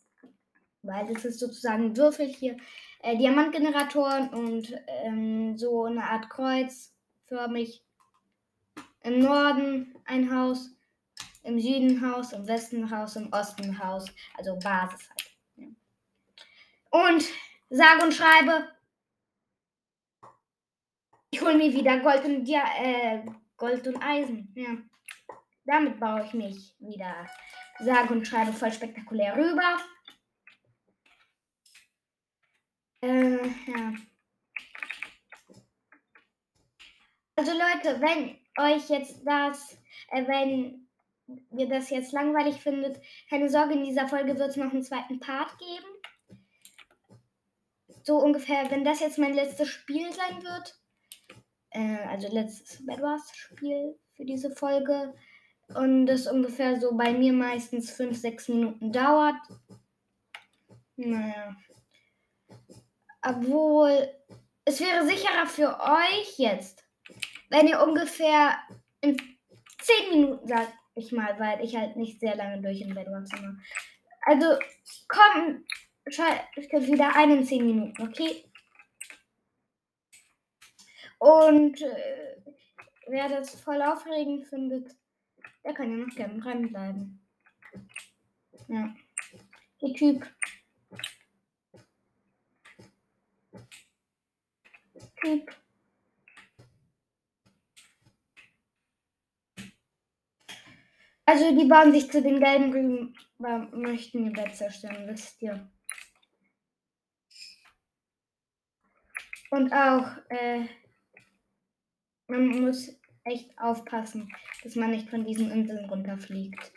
Weil 0.82 1.12
das 1.12 1.24
ist 1.24 1.40
sozusagen 1.40 1.84
ein 1.84 1.96
Würfel 1.96 2.26
hier. 2.26 2.56
Äh, 3.00 3.18
Diamantgeneratoren 3.18 4.30
und 4.30 4.74
ähm, 5.04 5.58
so 5.58 5.84
eine 5.84 6.04
Art 6.04 6.30
Kreuz 6.30 6.95
förmig. 7.28 7.82
Im 9.02 9.20
Norden 9.20 9.94
ein 10.04 10.34
Haus, 10.34 10.70
im 11.42 11.60
Süden 11.60 12.00
Haus, 12.00 12.32
im 12.32 12.46
Westen 12.46 12.90
Haus, 12.90 13.16
im 13.16 13.32
Osten 13.32 13.78
Haus. 13.78 14.06
Also 14.36 14.58
Basis 14.58 15.08
halt. 15.08 15.76
Und 16.90 17.24
sage 17.70 18.04
und 18.04 18.12
schreibe, 18.12 18.68
ich 21.30 21.40
hole 21.40 21.56
mir 21.56 21.72
wieder 21.72 22.00
Gold 22.00 22.24
und, 22.24 22.46
ja, 22.46 22.64
äh, 22.78 23.26
Gold 23.56 23.86
und 23.86 24.02
Eisen. 24.02 24.52
Ja. 24.54 24.76
Damit 25.64 25.98
baue 26.00 26.24
ich 26.24 26.32
mich 26.32 26.74
wieder 26.78 27.28
sage 27.78 28.14
und 28.14 28.26
schreibe 28.26 28.52
voll 28.52 28.72
spektakulär 28.72 29.36
rüber. 29.36 29.78
Äh, 33.02 33.46
ja. 33.66 33.92
Also 37.36 37.52
Leute, 37.52 38.00
wenn 38.00 38.38
euch 38.58 38.88
jetzt 38.88 39.20
das, 39.26 39.76
äh, 40.08 40.26
wenn 40.26 40.88
ihr 41.56 41.68
das 41.68 41.90
jetzt 41.90 42.12
langweilig 42.12 42.56
findet, 42.56 42.98
keine 43.28 43.50
Sorge, 43.50 43.74
in 43.74 43.84
dieser 43.84 44.08
Folge 44.08 44.38
wird 44.38 44.50
es 44.50 44.56
noch 44.56 44.72
einen 44.72 44.82
zweiten 44.82 45.20
Part 45.20 45.54
geben. 45.58 46.40
So 48.02 48.18
ungefähr, 48.18 48.70
wenn 48.70 48.84
das 48.84 49.00
jetzt 49.00 49.18
mein 49.18 49.34
letztes 49.34 49.68
Spiel 49.68 50.10
sein 50.12 50.42
wird, 50.42 50.80
äh, 51.70 52.06
also 52.08 52.32
letztes 52.32 52.84
Bad 52.86 53.02
Wars 53.02 53.30
Spiel 53.36 53.98
für 54.14 54.24
diese 54.24 54.50
Folge, 54.50 55.14
und 55.74 56.06
das 56.06 56.26
ungefähr 56.26 56.80
so 56.80 56.96
bei 56.96 57.12
mir 57.12 57.32
meistens 57.32 57.90
5, 57.90 58.16
6 58.16 58.48
Minuten 58.48 58.92
dauert. 58.92 59.36
Naja. 60.96 61.56
Obwohl, 63.20 64.08
es 64.64 64.80
wäre 64.80 65.04
sicherer 65.04 65.46
für 65.46 65.78
euch 65.80 66.38
jetzt, 66.38 66.85
wenn 67.50 67.68
ihr 67.68 67.82
ungefähr 67.82 68.58
in 69.00 69.16
10 69.80 70.10
Minuten, 70.10 70.48
sag 70.48 70.72
ich 70.94 71.12
mal, 71.12 71.38
weil 71.38 71.64
ich 71.64 71.76
halt 71.76 71.96
nicht 71.96 72.20
sehr 72.20 72.36
lange 72.36 72.62
durch 72.62 72.80
im 72.80 72.94
mache. 72.94 73.56
Also, 74.22 74.58
komm, 75.08 75.64
schalte 76.08 76.86
wieder 76.86 77.14
ein 77.14 77.30
in 77.30 77.44
10 77.44 77.66
Minuten, 77.66 78.02
okay? 78.02 78.44
Und 81.18 81.80
äh, 81.80 82.36
wer 83.08 83.28
das 83.28 83.60
voll 83.60 83.80
aufregend 83.82 84.46
findet, 84.46 84.96
der 85.64 85.74
kann 85.74 85.90
ja 85.90 85.96
noch 85.96 86.14
gerne 86.14 86.40
dranbleiben. 86.40 87.26
Ja. 88.68 88.94
Der 89.82 89.92
Typ. 89.94 90.26
Typ. 95.22 95.65
Also 101.26 101.56
die 101.58 101.66
bauen 101.66 101.92
sich 101.92 102.10
zu 102.10 102.22
den 102.22 102.38
gelben 102.38 102.72
Rüben, 102.72 103.14
möchten 103.72 104.24
ihr 104.26 104.32
Bett 104.32 104.54
zerstören, 104.54 105.08
wisst 105.08 105.42
ihr. 105.42 105.68
Und 109.50 109.72
auch, 109.72 110.06
äh, 110.28 110.66
man 112.28 112.48
muss 112.60 112.96
echt 113.24 113.58
aufpassen, 113.58 114.32
dass 114.62 114.76
man 114.76 114.92
nicht 114.92 115.10
von 115.10 115.24
diesen 115.24 115.50
Inseln 115.50 115.88
runterfliegt. 115.90 116.72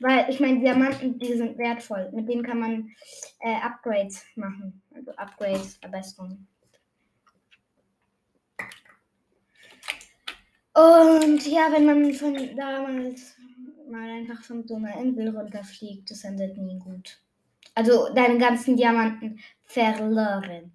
Weil 0.00 0.30
ich 0.30 0.40
meine, 0.40 0.60
Diamanten, 0.60 1.18
die 1.18 1.34
sind 1.36 1.58
wertvoll. 1.58 2.10
Mit 2.12 2.26
denen 2.28 2.42
kann 2.42 2.58
man 2.58 2.94
äh, 3.40 3.56
Upgrades 3.56 4.24
machen. 4.34 4.82
Also 4.94 5.12
Upgrades, 5.12 5.76
Verbesserungen. 5.76 6.48
Und 10.72 11.46
ja, 11.46 11.70
wenn 11.72 11.84
man 11.84 12.14
von 12.14 12.56
damals 12.56 13.36
mal 13.90 14.08
einfach 14.08 14.48
einer 14.50 14.96
Insel 15.00 15.36
runterfliegt, 15.36 16.10
das 16.10 16.24
endet 16.24 16.56
nie 16.56 16.78
gut. 16.78 17.20
Also 17.74 18.12
deine 18.14 18.38
ganzen 18.38 18.76
Diamanten 18.76 19.40
verloren. 19.64 20.72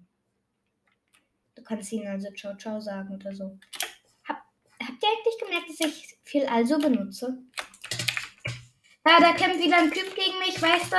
Du 1.54 1.62
kannst 1.62 1.92
ihnen 1.92 2.06
also 2.06 2.30
Ciao 2.32 2.56
Ciao 2.56 2.80
sagen 2.80 3.14
oder 3.14 3.34
so. 3.34 3.58
Habt 4.24 5.02
ihr 5.02 5.08
eigentlich 5.08 5.38
gemerkt, 5.40 5.68
dass 5.70 5.80
ich 5.80 6.18
viel 6.24 6.46
also 6.46 6.78
benutze? 6.78 7.42
Ja, 9.06 9.20
da 9.20 9.32
kämpft 9.32 9.60
wieder 9.60 9.78
ein 9.78 9.90
Typ 9.90 10.14
gegen 10.14 10.38
mich, 10.38 10.60
weißt 10.60 10.92
du? 10.92 10.96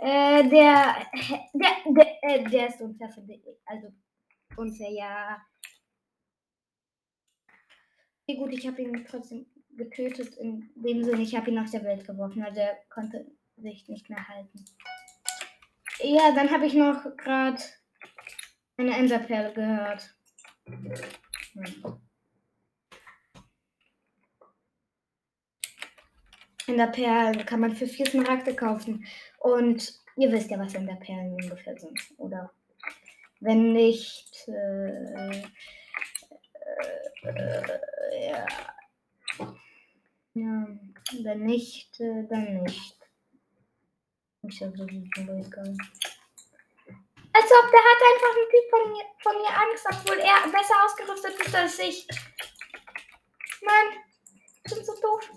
Äh, 0.00 0.48
der, 0.48 1.06
der, 1.52 1.70
der, 1.86 2.22
äh, 2.22 2.44
der 2.44 2.68
ist 2.68 2.80
unfair 2.80 3.10
für 3.10 3.20
dich. 3.22 3.42
Also, 3.66 3.88
unfair, 4.56 4.90
ja. 4.90 5.46
Okay, 8.22 8.38
gut, 8.38 8.52
ich 8.52 8.66
habe 8.66 8.82
ihn 8.82 9.04
trotzdem 9.08 9.46
getötet. 9.78 10.36
In 10.36 10.70
dem 10.74 11.02
Sinne, 11.02 11.22
ich 11.22 11.34
habe 11.34 11.50
ihn 11.50 11.58
aus 11.58 11.70
der 11.70 11.84
Welt 11.84 12.06
geworfen. 12.06 12.42
Also, 12.42 12.60
er 12.60 12.76
konnte 12.90 13.24
sich 13.56 13.88
nicht 13.88 14.10
mehr 14.10 14.28
halten. 14.28 14.64
Ja, 16.00 16.32
dann 16.34 16.50
habe 16.50 16.66
ich 16.66 16.74
noch 16.74 17.16
gerade 17.16 17.62
eine 18.76 18.96
Enderperle 18.96 19.52
gehört. 19.52 20.14
Hm. 20.66 22.00
In 26.68 26.76
der 26.76 26.88
Perlen 26.88 27.46
kann 27.46 27.60
man 27.60 27.74
für 27.74 27.86
vier 27.86 28.06
Smaragde 28.06 28.54
kaufen. 28.54 29.06
Und 29.38 30.00
ihr 30.16 30.30
wisst 30.30 30.50
ja, 30.50 30.58
was 30.58 30.74
in 30.74 30.86
der 30.86 30.96
Perlen 30.96 31.32
ungefähr 31.32 31.78
sind, 31.78 31.98
oder? 32.18 32.52
Wenn 33.40 33.72
nicht, 33.72 34.46
äh, 34.48 35.40
äh, 37.22 38.30
ja. 38.30 38.46
Ja. 40.40 40.66
Wenn 41.22 41.44
nicht, 41.44 41.98
äh, 42.00 42.26
dann 42.28 42.62
nicht. 42.62 42.96
Ich 44.42 44.62
habe 44.62 44.76
so 44.76 44.84
egal. 44.84 45.76
Als 47.32 47.50
ob 47.52 47.70
der 47.70 47.84
hat 47.84 48.00
einfach 48.10 48.34
ein 48.34 48.50
Typ 48.50 48.66
von 48.70 48.92
mir, 48.92 49.04
von 49.22 49.36
mir 49.36 49.52
Angst, 49.56 49.86
obwohl 49.90 50.18
er 50.18 50.50
besser 50.50 50.74
ausgerüstet 50.84 51.46
ist 51.46 51.54
als 51.54 51.78
ich. 51.78 52.06
Mann, 53.62 54.02
ich 54.64 54.74
bin 54.74 54.84
so 54.84 54.94
doof. 55.00 55.30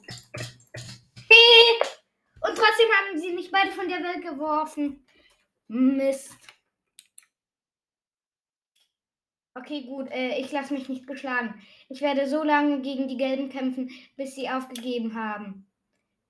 Und 2.41 2.55
trotzdem 2.55 2.89
haben 2.91 3.17
sie 3.17 3.33
mich 3.33 3.51
beide 3.51 3.71
von 3.71 3.87
der 3.87 4.01
Welt 4.01 4.23
geworfen. 4.23 5.05
Mist. 5.67 6.35
Okay, 9.53 9.83
gut. 9.83 10.09
Äh, 10.11 10.39
ich 10.39 10.51
lasse 10.51 10.73
mich 10.73 10.87
nicht 10.87 11.05
beschlagen. 11.05 11.61
Ich 11.89 12.01
werde 12.01 12.27
so 12.27 12.43
lange 12.43 12.81
gegen 12.81 13.07
die 13.07 13.17
Gelben 13.17 13.49
kämpfen, 13.49 13.89
bis 14.15 14.35
sie 14.35 14.49
aufgegeben 14.49 15.13
haben. 15.13 15.67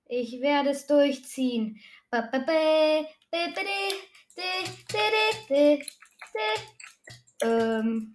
Ich 0.08 0.40
werde 0.40 0.70
es 0.70 0.86
durchziehen. 0.86 1.80
Ähm. 7.42 8.14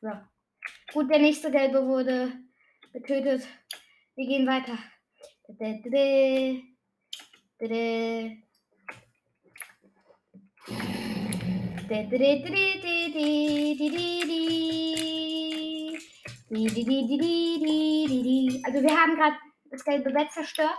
So. 0.00 0.10
Gut, 0.92 1.10
der 1.10 1.18
nächste 1.20 1.50
Gelbe 1.50 1.86
wurde 1.86 2.32
getötet. 2.92 3.46
Wir 4.16 4.26
gehen 4.26 4.46
weiter. 4.46 4.78
Also 18.64 18.80
wir 18.80 18.96
haben 18.96 19.16
gerade 19.16 19.36
das 19.72 19.84
gelbe 19.84 20.10
Bett 20.12 20.30
zerstört. 20.30 20.78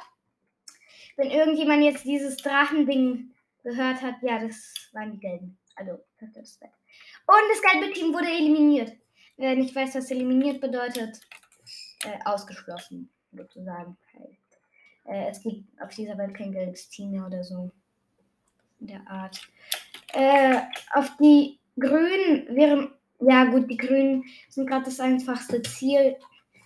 Wenn 1.18 1.30
irgendjemand 1.30 1.84
jetzt 1.84 2.06
dieses 2.06 2.38
Drachending 2.38 3.34
gehört 3.62 4.02
hat, 4.02 4.16
ja, 4.22 4.40
das 4.40 4.74
waren 4.94 5.12
die 5.12 5.20
gelben. 5.20 5.58
Also 5.76 6.02
das 6.34 6.58
Bett. 6.58 6.72
Und 7.28 7.44
das 7.50 7.62
gelbe 7.62 7.92
Team 7.92 8.14
wurde 8.14 8.30
eliminiert. 8.30 8.94
Wer 9.36 9.58
nicht 9.58 9.76
weiß, 9.76 9.96
was 9.96 10.12
eliminiert 10.12 10.62
bedeutet, 10.62 11.20
äh, 12.06 12.20
ausgeschlossen, 12.24 13.10
sozusagen. 13.34 13.98
Äh, 15.04 15.30
es 15.30 15.42
gibt 15.42 15.66
auf 15.82 15.94
dieser 15.94 16.18
Welt 16.18 16.36
kein 16.36 16.54
gelbes 16.54 16.88
Team 16.88 17.12
mehr 17.12 17.26
oder 17.26 17.44
so. 17.44 17.70
In 18.80 18.88
der 18.88 19.06
Art. 19.10 19.42
Äh, 20.14 20.62
auf 20.94 21.16
die 21.18 21.60
Grünen 21.80 22.56
wären, 22.56 22.94
ja 23.20 23.46
gut, 23.46 23.70
die 23.70 23.78
Grünen 23.78 24.24
sind 24.50 24.68
gerade 24.68 24.86
das 24.86 25.00
einfachste 25.00 25.62
Ziel 25.62 26.18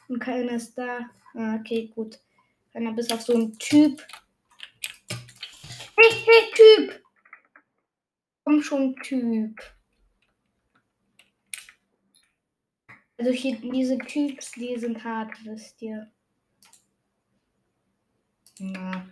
und 0.08 0.20
keiner 0.20 0.54
ist 0.54 0.76
da. 0.78 1.10
Ah, 1.36 1.56
okay, 1.56 1.92
gut. 1.94 2.20
Keiner 2.74 2.94
bis 2.94 3.12
auf 3.12 3.22
so 3.22 3.34
einen 3.34 3.58
Typ. 3.60 4.06
Hey, 5.98 6.12
hey, 6.26 6.52
Typ! 6.54 7.02
Komm 8.44 8.62
schon, 8.62 8.96
Typ. 8.98 9.60
Also 13.18 13.32
hier, 13.32 13.56
diese 13.58 13.98
Typs, 13.98 14.52
die 14.52 14.78
sind 14.78 15.04
hart, 15.04 15.32
wisst 15.46 15.82
ihr. 15.82 16.12
Na. 18.60 19.06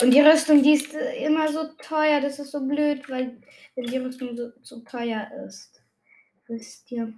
Und 0.00 0.12
die 0.12 0.20
Rüstung, 0.20 0.62
die 0.62 0.74
ist 0.74 0.94
immer 0.94 1.50
so 1.50 1.64
teuer. 1.82 2.20
Das 2.20 2.38
ist 2.38 2.52
so 2.52 2.60
blöd, 2.60 3.08
weil 3.08 3.40
wenn 3.74 3.86
die 3.86 3.98
Rüstung 3.98 4.36
so, 4.36 4.50
so 4.62 4.80
teuer 4.80 5.28
ist. 5.46 5.82
Wisst 6.46 6.90
ihr. 6.92 7.12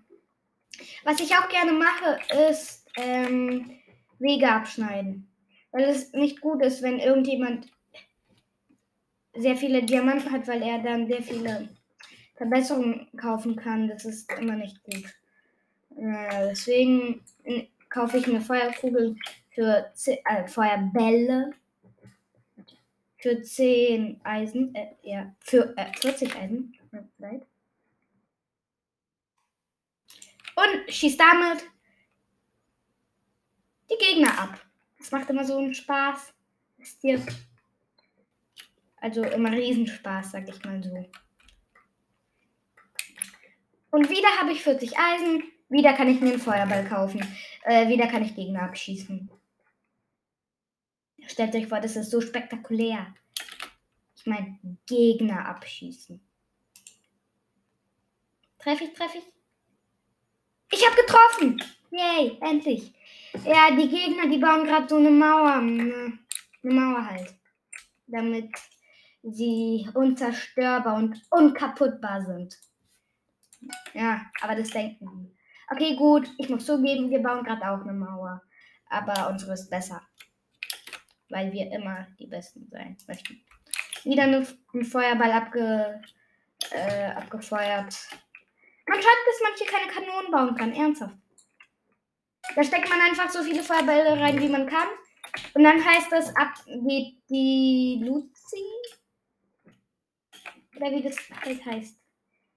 Was 1.05 1.21
ich 1.21 1.35
auch 1.37 1.49
gerne 1.49 1.73
mache, 1.73 2.19
ist 2.51 2.87
ähm, 2.97 3.79
Wege 4.19 4.51
abschneiden. 4.51 5.29
Weil 5.73 5.85
es 5.85 6.13
nicht 6.13 6.41
gut 6.41 6.63
ist, 6.65 6.83
wenn 6.83 6.99
irgendjemand 6.99 7.67
sehr 9.35 9.57
viele 9.57 9.83
Diamanten 9.83 10.33
hat, 10.33 10.49
weil 10.49 10.63
er 10.63 10.79
dann 10.79 11.07
sehr 11.07 11.23
viele 11.23 11.69
Verbesserungen 12.37 13.09
kaufen 13.17 13.57
kann. 13.57 13.89
Das 13.89 14.05
ist 14.05 14.33
immer 14.41 14.57
nicht 14.57 14.83
gut. 14.85 15.05
Äh, 15.97 16.49
deswegen 16.49 17.23
kaufe 17.91 18.19
ich 18.19 18.27
mir 18.27 18.41
Feuerkugeln 18.41 19.21
für 19.51 19.93
äh, 20.07 20.47
Feuerbälle 20.47 21.53
für 23.21 23.43
10 23.43 24.21
Eisen, 24.25 24.75
äh, 24.75 24.95
ja, 25.03 25.35
für 25.41 25.77
äh, 25.77 25.93
40 26.01 26.35
Eisen. 26.35 26.77
Und 30.57 30.93
schießt 30.93 31.21
damit 31.21 31.65
die 33.91 33.99
Gegner 33.99 34.39
ab. 34.39 34.61
Das 34.99 35.11
macht 35.11 35.31
immer 35.31 35.45
so 35.45 35.59
einen 35.59 35.75
Spaß. 35.75 36.33
Wisst 36.79 37.05
ihr? 37.05 37.25
Also 38.97 39.23
immer 39.23 39.53
Riesenspaß, 39.53 40.33
sag 40.33 40.49
ich 40.49 40.65
mal 40.65 40.83
so. 40.83 41.11
Und 43.91 44.11
wieder 44.11 44.29
habe 44.39 44.53
ich 44.53 44.63
40 44.63 44.99
Eisen. 44.99 45.45
Wieder 45.69 45.93
kann 45.93 46.09
ich 46.09 46.21
mir 46.21 46.31
einen 46.31 46.41
Feuerball 46.41 46.85
kaufen. 46.85 47.21
Äh, 47.65 47.89
wieder 47.89 48.07
kann 48.07 48.25
ich 48.25 48.35
Gegner 48.35 48.63
abschießen. 48.63 49.31
Stellt 51.31 51.55
euch 51.55 51.69
vor, 51.69 51.79
das 51.79 51.95
ist 51.95 52.11
so 52.11 52.21
spektakulär. 52.21 53.15
Ich 54.17 54.27
meine, 54.27 54.59
Gegner 54.85 55.47
abschießen. 55.47 56.21
Treffe 58.59 58.85
ich, 58.85 58.93
treffe 58.95 59.19
ich? 59.19 59.25
Ich 60.73 60.85
habe 60.85 60.97
getroffen! 60.97 61.63
Yay, 61.93 62.37
endlich. 62.41 62.93
Ja, 63.45 63.71
die 63.71 63.89
Gegner, 63.89 64.29
die 64.29 64.39
bauen 64.39 64.65
gerade 64.65 64.89
so 64.89 64.97
eine 64.97 65.11
Mauer. 65.11 65.53
Eine, 65.53 66.19
Mauer 66.63 67.07
halt. 67.07 67.33
Damit 68.09 68.51
sie 69.23 69.89
unzerstörbar 69.95 70.97
und 70.97 71.23
unkaputtbar 71.31 72.25
sind. 72.25 72.59
Ja, 73.95 74.27
aber 74.41 74.57
das 74.57 74.71
denken 74.71 75.07
die. 75.13 75.37
Okay, 75.71 75.95
gut, 75.95 76.29
ich 76.39 76.49
muss 76.49 76.67
zugeben, 76.67 77.09
wir 77.09 77.23
bauen 77.23 77.45
gerade 77.45 77.71
auch 77.71 77.83
eine 77.83 77.93
Mauer. 77.93 78.43
Aber 78.87 79.31
unsere 79.31 79.53
ist 79.53 79.71
besser 79.71 80.03
weil 81.31 81.53
wir 81.53 81.71
immer 81.73 82.07
die 82.19 82.27
Besten 82.27 82.69
sein 82.71 82.97
möchten. 83.07 83.41
Wieder 84.05 84.25
ein 84.25 84.85
Feuerball 84.85 85.33
abge, 85.33 86.03
äh, 86.71 87.11
abgefeuert. 87.13 88.09
Man 88.87 89.01
schreibt, 89.01 89.27
dass 89.27 89.43
man 89.43 89.53
hier 89.57 89.67
keine 89.67 89.91
Kanonen 89.91 90.31
bauen 90.31 90.55
kann. 90.57 90.73
Ernsthaft. 90.73 91.17
Da 92.55 92.65
steckt 92.65 92.89
man 92.89 93.01
einfach 93.01 93.31
so 93.31 93.43
viele 93.43 93.63
Feuerbälle 93.63 94.19
rein, 94.19 94.41
wie 94.41 94.49
man 94.49 94.67
kann. 94.67 94.89
Und 95.55 95.63
dann 95.63 95.85
heißt 95.85 96.11
das 96.11 96.35
ab 96.35 96.55
geht 96.67 97.19
die 97.29 98.01
Luzi. 98.03 98.65
Oder 100.77 100.91
wie 100.91 101.03
das 101.03 101.17
heißt. 101.65 101.97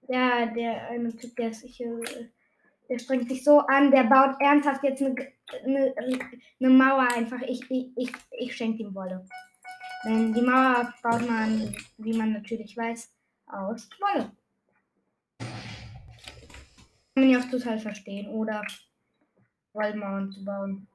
Ja, 0.08 0.46
der 0.48 0.88
eine 0.88 1.16
Typ, 1.16 1.36
der 1.36 1.54
sich 1.54 1.78
hier 1.78 2.00
der 2.94 3.00
strengt 3.00 3.28
sich 3.28 3.44
so 3.44 3.58
an, 3.62 3.90
der 3.90 4.04
baut 4.04 4.40
ernsthaft 4.40 4.84
jetzt 4.84 5.02
eine, 5.02 5.16
eine, 5.66 5.96
eine 6.60 6.70
Mauer 6.70 7.08
einfach. 7.16 7.42
Ich, 7.42 7.60
ich, 7.72 7.88
ich, 7.96 8.12
ich 8.30 8.56
schenke 8.56 8.84
ihm 8.84 8.94
Wolle. 8.94 9.26
Denn 10.06 10.32
die 10.32 10.42
Mauer 10.42 10.94
baut 11.02 11.28
man, 11.28 11.76
wie 11.98 12.16
man 12.16 12.34
natürlich 12.34 12.78
weiß, 12.78 13.12
aus 13.48 13.90
Wolle. 14.00 14.32
Kann 15.40 17.24
man 17.24 17.30
ja 17.30 17.40
auch 17.40 17.50
total 17.50 17.80
verstehen, 17.80 18.28
oder 18.28 18.62
Wollmauern 19.74 20.32
zu 20.32 20.46
bauen. 20.46 20.88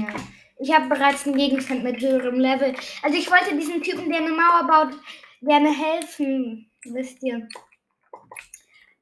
Ja. 0.00 0.14
Ich 0.58 0.72
habe 0.72 0.88
bereits 0.88 1.26
einen 1.26 1.36
Gegenstand 1.36 1.82
mit 1.82 2.00
höherem 2.00 2.38
Level. 2.38 2.74
Also 3.02 3.18
ich 3.18 3.30
wollte 3.30 3.56
diesem 3.56 3.82
Typen, 3.82 4.08
der 4.08 4.20
eine 4.20 4.30
Mauer 4.30 4.66
baut, 4.66 5.00
gerne 5.42 5.70
helfen, 5.70 6.70
wisst 6.84 7.22
ihr. 7.22 7.48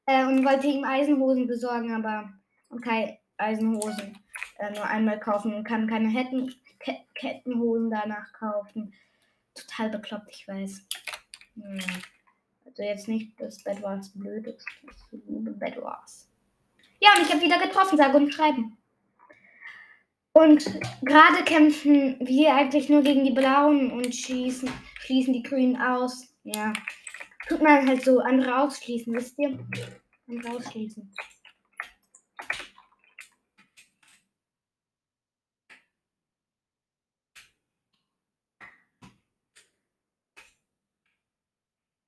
Äh, 0.06 0.24
und 0.24 0.44
wollte 0.44 0.66
ihm 0.66 0.84
Eisenhosen 0.84 1.46
besorgen, 1.46 1.94
aber 1.94 2.32
okay, 2.70 3.18
Eisenhosen 3.36 4.18
äh, 4.58 4.72
nur 4.72 4.84
einmal 4.84 5.20
kaufen 5.20 5.54
und 5.54 5.64
kann 5.64 5.88
keine 5.88 6.08
Hetten, 6.08 6.54
Ke 6.80 6.96
Kettenhosen 7.14 7.90
danach 7.90 8.32
kaufen. 8.32 8.92
Total 9.54 9.90
bekloppt, 9.90 10.30
ich 10.30 10.48
weiß. 10.48 10.86
Ja. 11.56 11.78
Also 12.64 12.82
jetzt 12.82 13.06
nicht 13.06 13.38
das 13.40 13.62
Bett 13.62 13.82
Wars 13.82 14.10
blöd 14.14 14.46
ist. 14.46 14.66
Das 14.86 15.20
liebe 15.26 15.52
Bed 15.52 15.80
Wars. 15.80 16.28
Ja, 17.00 17.10
und 17.16 17.26
ich 17.26 17.32
habe 17.32 17.42
wieder 17.42 17.58
getroffen, 17.58 17.98
sage 17.98 18.16
und 18.16 18.32
schreiben. 18.32 18.78
Und 20.34 20.64
gerade 21.02 21.44
kämpfen 21.44 22.16
wir 22.20 22.54
eigentlich 22.54 22.88
nur 22.88 23.02
gegen 23.02 23.24
die 23.24 23.32
Blauen 23.32 23.92
und 23.92 24.14
schießen, 24.14 24.70
schließen 25.00 25.34
die 25.34 25.42
Grünen 25.42 25.80
aus. 25.80 26.34
Ja. 26.44 26.72
Tut 27.48 27.60
man 27.60 27.86
halt 27.86 28.02
so 28.02 28.18
andere 28.20 28.62
ausschließen, 28.62 29.14
wisst 29.14 29.38
ihr? 29.38 29.58
Andere 30.28 30.56
ausschließen. 30.56 31.12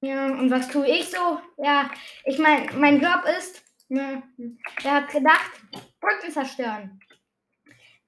Ja, 0.00 0.26
und 0.26 0.50
was 0.50 0.68
tue 0.68 0.86
ich 0.86 1.10
so? 1.10 1.40
Ja, 1.56 1.90
ich 2.24 2.38
meine, 2.38 2.70
mein 2.74 3.00
Job 3.00 3.24
ist, 3.38 3.64
ne, 3.88 4.22
ja, 4.36 4.46
er 4.84 4.94
hat 4.96 5.08
gedacht, 5.08 5.50
Brücken 5.98 6.30
zerstören. 6.30 7.00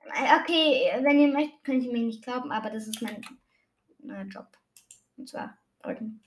Okay, 0.08 0.90
wenn 1.02 1.20
ihr 1.20 1.32
möchtet, 1.32 1.64
könnt 1.64 1.84
ihr 1.84 1.92
mir 1.92 2.02
nicht 2.04 2.22
glauben, 2.22 2.52
aber 2.52 2.70
das 2.70 2.86
ist 2.86 3.02
mein 3.02 3.22
äh, 4.08 4.24
Job. 4.24 4.46
Und 5.16 5.28
zwar 5.28 5.56
Brücken 5.82 6.22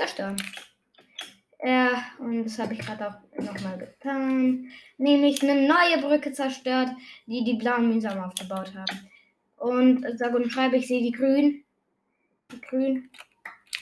zerstören. 0.00 0.36
Ja, 1.62 2.02
und 2.18 2.44
das 2.44 2.58
habe 2.58 2.72
ich 2.72 2.80
gerade 2.80 3.08
auch 3.08 3.42
nochmal 3.42 3.76
getan. 3.76 4.70
Nämlich 4.96 5.42
eine 5.42 5.68
neue 5.68 6.00
Brücke 6.00 6.32
zerstört, 6.32 6.90
die 7.26 7.44
die 7.44 7.54
Blauen 7.54 7.92
mühsam 7.92 8.18
aufgebaut 8.18 8.72
haben. 8.74 9.10
Und 9.56 10.06
sage 10.18 10.36
und 10.36 10.50
schreibe, 10.50 10.76
ich 10.76 10.88
sehe 10.88 11.02
die 11.02 11.12
Grün. 11.12 11.64
Die 12.50 12.60
Grün. 12.62 13.10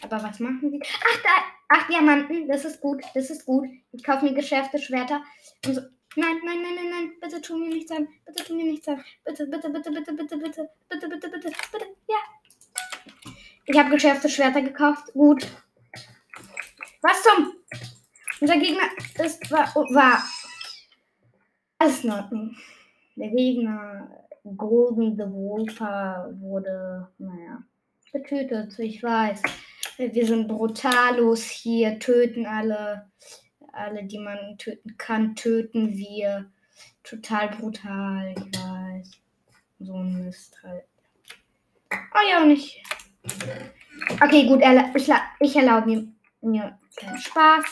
Aber 0.03 0.23
was 0.23 0.41
machen 0.41 0.71
sie? 0.71 0.81
Ach, 0.83 1.23
da, 1.23 1.31
ach, 1.69 1.89
Diamanten. 1.89 2.49
Das 2.49 2.65
ist 2.65 2.81
gut. 2.81 3.01
Das 3.15 3.31
ist 3.31 3.47
gut. 3.47 3.69
Ich 3.93 4.03
kaufe 4.03 4.25
mir 4.25 4.35
geschärfte 4.35 4.79
Schwerter. 4.79 5.23
Und 5.65 5.75
so. 5.75 5.83
Nein, 6.19 6.41
nein, 6.45 6.61
nein, 6.63 6.75
nein, 6.75 6.91
nein. 6.91 7.13
Bitte 7.21 7.41
tu 7.41 7.57
mir 7.57 7.69
nichts 7.69 7.93
an. 7.93 8.09
Bitte 8.27 8.43
tu 8.45 8.57
mir 8.57 8.65
nichts 8.65 8.89
an. 8.89 9.05
Bitte, 9.25 9.47
bitte, 9.47 9.71
bitte, 9.71 9.91
bitte, 9.93 10.13
bitte, 10.13 10.37
bitte. 10.37 10.71
Bitte, 10.89 11.09
bitte, 11.09 11.31
bitte, 11.31 11.49
bitte. 11.73 11.87
Ja. 12.09 12.17
Ich 13.67 13.79
habe 13.79 13.91
geschärfte 13.91 14.29
Schwerter 14.29 14.63
gekauft. 14.63 15.13
Gut. 15.13 15.47
Was 17.03 17.23
zum? 17.23 17.53
Unser 18.41 18.57
Gegner 18.57 18.89
ist, 19.25 19.49
war, 19.53 19.73
war 19.93 20.25
alles 21.79 22.03
in 22.03 22.11
Ordnung. 22.11 22.57
Der 23.15 23.29
Gegner 23.29 24.27
Golden 24.57 25.15
the 25.17 25.31
Wolfer 25.33 26.35
wurde, 26.41 27.09
naja, 27.19 27.63
getötet. 28.13 28.77
Ich 28.81 29.01
weiß. 29.05 29.41
Wir 29.99 30.27
sind 30.27 30.49
brutalos 30.49 31.45
hier, 31.45 32.01
töten 32.01 32.45
alle, 32.45 33.09
alle, 33.73 34.05
die 34.05 34.19
man 34.19 34.59
töten 34.59 34.97
kann, 34.97 35.35
töten 35.35 35.97
wir. 35.97 36.51
Total 37.03 37.49
brutal, 37.49 38.35
ich 38.37 38.61
weiß. 38.61 39.11
So 39.81 39.95
ein 39.95 40.25
Mist 40.25 40.63
halt. 40.63 40.85
Oh 41.93 42.29
ja, 42.29 42.43
und 42.43 42.51
ich. 42.51 42.83
Okay, 44.21 44.47
gut, 44.47 44.63
ich, 44.95 45.11
ich 45.41 45.57
erlaube 45.57 45.87
mir, 45.87 46.09
mir 46.41 46.79
keinen 46.97 47.19
Spaß. 47.19 47.65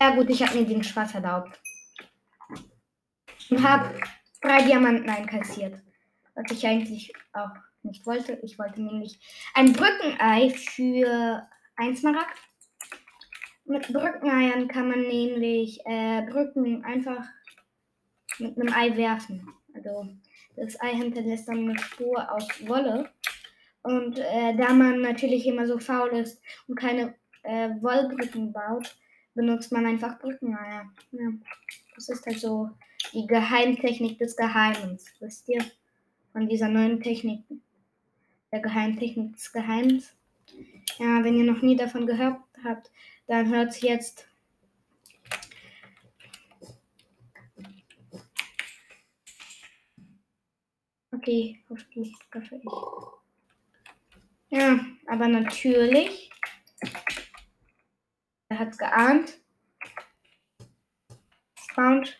Ja 0.00 0.14
gut, 0.14 0.28
ich 0.28 0.42
habe 0.42 0.58
mir 0.58 0.66
den 0.66 0.84
Spaß 0.84 1.14
erlaubt. 1.14 1.60
Und 3.48 3.62
habe 3.62 3.98
drei 4.42 4.62
Diamanten 4.62 5.08
einkassiert. 5.08 5.82
Was 6.34 6.50
ich 6.50 6.66
eigentlich 6.66 7.12
auch 7.32 7.50
nicht 7.86 8.06
wollte. 8.06 8.38
Ich 8.42 8.58
wollte 8.58 8.82
nämlich 8.82 9.18
ein 9.54 9.72
Brückenei 9.72 10.50
für 10.50 11.46
ein 11.76 11.96
Smaragd. 11.96 12.38
Mit 13.64 13.88
Brückeneiern 13.92 14.68
kann 14.68 14.88
man 14.88 15.02
nämlich 15.02 15.80
äh, 15.86 16.22
Brücken 16.22 16.84
einfach 16.84 17.24
mit 18.38 18.58
einem 18.58 18.72
Ei 18.72 18.96
werfen. 18.96 19.52
Also 19.74 20.08
das 20.56 20.80
Ei 20.80 20.94
hinterlässt 20.94 21.48
dann 21.48 21.68
eine 21.68 21.78
Spur 21.78 22.32
aus 22.32 22.46
Wolle. 22.66 23.10
Und 23.82 24.18
äh, 24.18 24.56
da 24.56 24.72
man 24.72 25.00
natürlich 25.00 25.46
immer 25.46 25.66
so 25.66 25.78
faul 25.78 26.10
ist 26.10 26.42
und 26.66 26.76
keine 26.76 27.14
äh, 27.42 27.70
Wollbrücken 27.80 28.52
baut, 28.52 28.96
benutzt 29.34 29.70
man 29.70 29.86
einfach 29.86 30.18
Brückeneier. 30.18 30.90
Ja, 31.12 31.30
das 31.94 32.08
ist 32.08 32.26
halt 32.26 32.40
so 32.40 32.70
die 33.12 33.26
Geheimtechnik 33.26 34.18
des 34.18 34.36
Geheimens. 34.36 35.06
Wisst 35.20 35.48
ihr? 35.48 35.64
Von 36.32 36.48
dieser 36.48 36.68
neuen 36.68 37.00
Technik. 37.00 37.44
Der 38.52 38.60
Geheimtechnik 38.60 39.34
des 39.34 39.52
Geheims. 39.52 40.14
Ja, 40.98 41.22
wenn 41.24 41.36
ihr 41.36 41.44
noch 41.44 41.62
nie 41.62 41.76
davon 41.76 42.06
gehört 42.06 42.40
habt, 42.64 42.90
dann 43.26 43.48
hört 43.48 43.70
es 43.70 43.80
jetzt. 43.80 44.28
Okay, 51.12 51.60
hoffentlich 51.68 52.14
hoffe 52.32 52.56
ich. 52.56 52.70
Ja, 54.48 54.78
aber 55.06 55.28
natürlich 55.28 56.30
er 58.48 58.60
hat 58.60 58.70
es 58.70 58.78
geahnt. 58.78 59.38
Found 61.74 62.18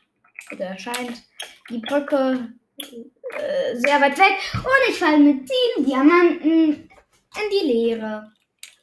oder 0.53 0.67
erscheint 0.67 1.23
die 1.71 1.79
Brücke 1.79 2.53
äh, 2.79 3.77
sehr 3.77 4.01
weit 4.01 4.19
weg 4.19 4.39
und 4.55 4.91
ich 4.91 4.99
falle 4.99 5.19
mit 5.19 5.49
sieben 5.49 5.87
Diamanten 5.87 6.91
in 7.43 7.51
die 7.51 7.67
Leere. 7.67 8.33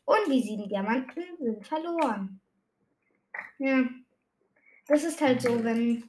Und 0.05 0.27
die 0.27 0.41
sieben 0.41 0.67
Diamanten 0.67 1.23
sind 1.39 1.65
verloren. 1.65 2.41
Ja, 3.57 3.83
das 4.87 5.03
ist 5.03 5.21
halt 5.21 5.41
so, 5.41 5.63
wenn 5.63 6.03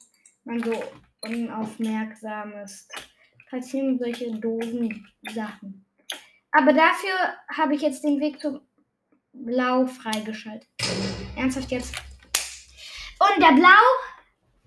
man 0.45 0.63
so 0.63 0.83
unaufmerksam 1.23 2.55
ist. 2.65 2.91
Passieren 3.49 3.99
solche 3.99 4.33
doofen 4.33 5.07
Sachen. 5.33 5.87
Aber 6.51 6.73
dafür 6.73 7.13
habe 7.57 7.75
ich 7.75 7.83
jetzt 7.83 8.03
den 8.03 8.21
Weg 8.21 8.41
zum 8.41 8.61
Blau 9.33 9.87
freigeschaltet. 9.87 10.69
Ernsthaft 11.37 11.71
jetzt. 11.71 11.95
Und 13.19 13.43
der 13.43 13.53
Blau 13.53 13.69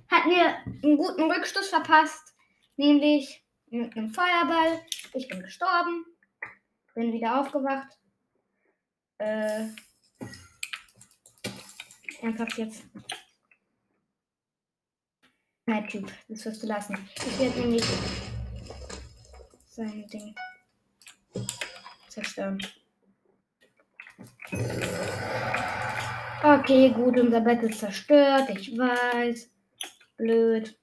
hat 0.10 0.26
mir 0.26 0.58
einen 0.84 0.98
guten 0.98 1.30
Rückstoß 1.30 1.68
verpasst. 1.70 2.34
Nämlich 2.78 3.44
mit 3.70 3.98
einem 3.98 4.12
Feuerball. 4.12 4.82
Ich 5.14 5.28
bin 5.28 5.42
gestorben. 5.42 6.06
Bin 6.94 7.12
wieder 7.12 7.42
aufgewacht. 7.42 7.98
Äh. 9.18 9.68
Ernsthaft 12.22 12.58
jetzt. 12.58 12.84
Nein, 15.66 15.88
Typ. 15.88 16.12
Das 16.30 16.46
wirst 16.46 16.64
du 16.64 16.68
lassen. 16.68 16.98
Ich 17.16 17.40
werde 17.40 17.60
nämlich 17.60 17.84
sein 19.70 20.08
Ding 20.08 20.36
zerstören. 22.08 22.60
Okay, 26.44 26.92
gut, 26.92 27.20
unser 27.20 27.42
Bett 27.42 27.64
ist 27.64 27.80
zerstört. 27.80 28.50
Ich 28.50 28.78
weiß. 28.78 29.52
Blöd. 30.16 30.80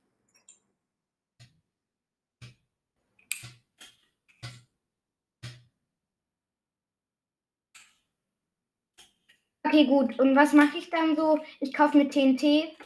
Okay, 9.75 9.87
gut. 9.87 10.21
Und 10.21 10.37
was 10.37 10.53
mache 10.53 10.79
ich 10.79 10.89
dann 10.89 11.17
so? 11.17 11.41
Ich 11.59 11.75
kaufe 11.75 11.99
mir 11.99 12.09
TNT 12.09 12.77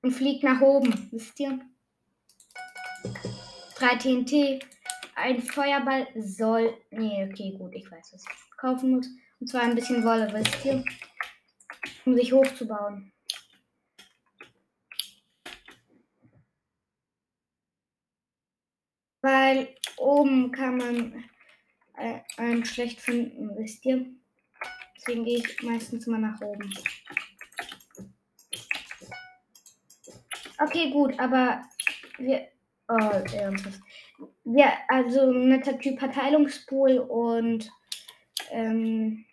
und 0.00 0.12
fliege 0.12 0.46
nach 0.46 0.62
oben. 0.62 1.10
Wisst 1.12 1.38
ihr? 1.38 1.60
Drei 3.76 3.96
TNT. 3.96 4.64
Ein 5.16 5.42
Feuerball 5.42 6.08
soll. 6.16 6.78
Nee, 6.92 7.28
okay, 7.30 7.54
gut. 7.58 7.74
Ich 7.74 7.90
weiß, 7.90 8.14
was 8.14 8.24
ich 8.24 8.56
kaufen 8.56 8.92
muss. 8.92 9.06
Und 9.38 9.48
zwar 9.48 9.64
ein 9.64 9.74
bisschen 9.74 10.02
Wolle, 10.02 10.32
wisst 10.32 10.64
ihr? 10.64 10.82
Um 12.06 12.14
sich 12.14 12.32
hochzubauen. 12.32 13.12
Weil 19.20 19.76
oben 19.98 20.52
kann 20.52 20.78
man 20.78 21.24
äh, 21.98 22.20
einen 22.38 22.64
schlecht 22.64 22.98
finden, 22.98 23.54
wisst 23.58 23.84
ihr? 23.84 24.06
Deswegen 25.04 25.24
gehe 25.24 25.38
ich 25.38 25.62
meistens 25.62 26.06
mal 26.06 26.20
nach 26.20 26.40
oben. 26.40 26.72
Okay, 30.58 30.90
gut, 30.90 31.18
aber 31.18 31.62
wir. 32.18 32.48
Oh, 32.86 32.94
ernsthaft. 32.94 33.80
Ja, 34.44 34.74
also 34.88 35.22
ein 35.22 35.48
netter 35.48 35.76
Typ 35.78 36.00
hat 36.00 36.14
Heilungspool 36.14 36.98
und 36.98 37.68
ähm, 38.50 39.24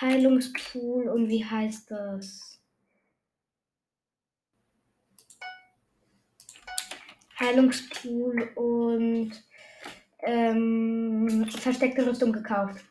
Heilungspool 0.00 1.08
und 1.08 1.28
wie 1.28 1.44
heißt 1.44 1.90
das? 1.90 2.60
Heilungspool 7.38 8.50
und 8.56 9.32
ähm, 10.22 11.46
versteckte 11.50 12.04
Rüstung 12.04 12.32
gekauft. 12.32 12.84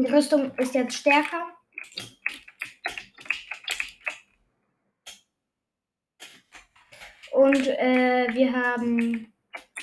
Die 0.00 0.06
Rüstung 0.06 0.50
ist 0.56 0.74
jetzt 0.74 0.96
stärker. 0.96 1.46
Und 7.32 7.66
äh, 7.66 8.28
wir 8.32 8.50
haben 8.50 9.30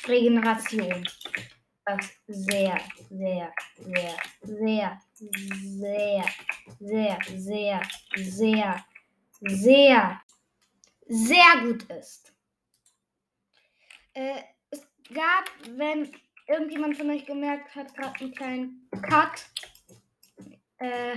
Regeneration. 0.08 1.08
Was 1.86 2.12
sehr, 2.26 2.80
sehr, 3.12 3.54
sehr, 3.76 4.18
sehr, 4.42 5.00
sehr, 5.14 6.26
sehr, 6.80 7.20
sehr, 7.38 7.82
sehr, 8.16 8.86
sehr, 9.40 10.22
sehr 11.06 11.62
gut 11.62 11.84
ist. 11.92 12.34
Äh, 14.14 14.42
es 14.72 14.82
gab, 15.14 15.46
wenn 15.78 16.12
irgendjemand 16.48 16.98
von 16.98 17.10
euch 17.10 17.26
gemerkt 17.26 17.76
hat, 17.76 17.94
gerade 17.96 18.20
einen 18.20 18.34
kleinen 18.34 18.90
Cut. 19.04 19.46
Äh, 20.80 21.16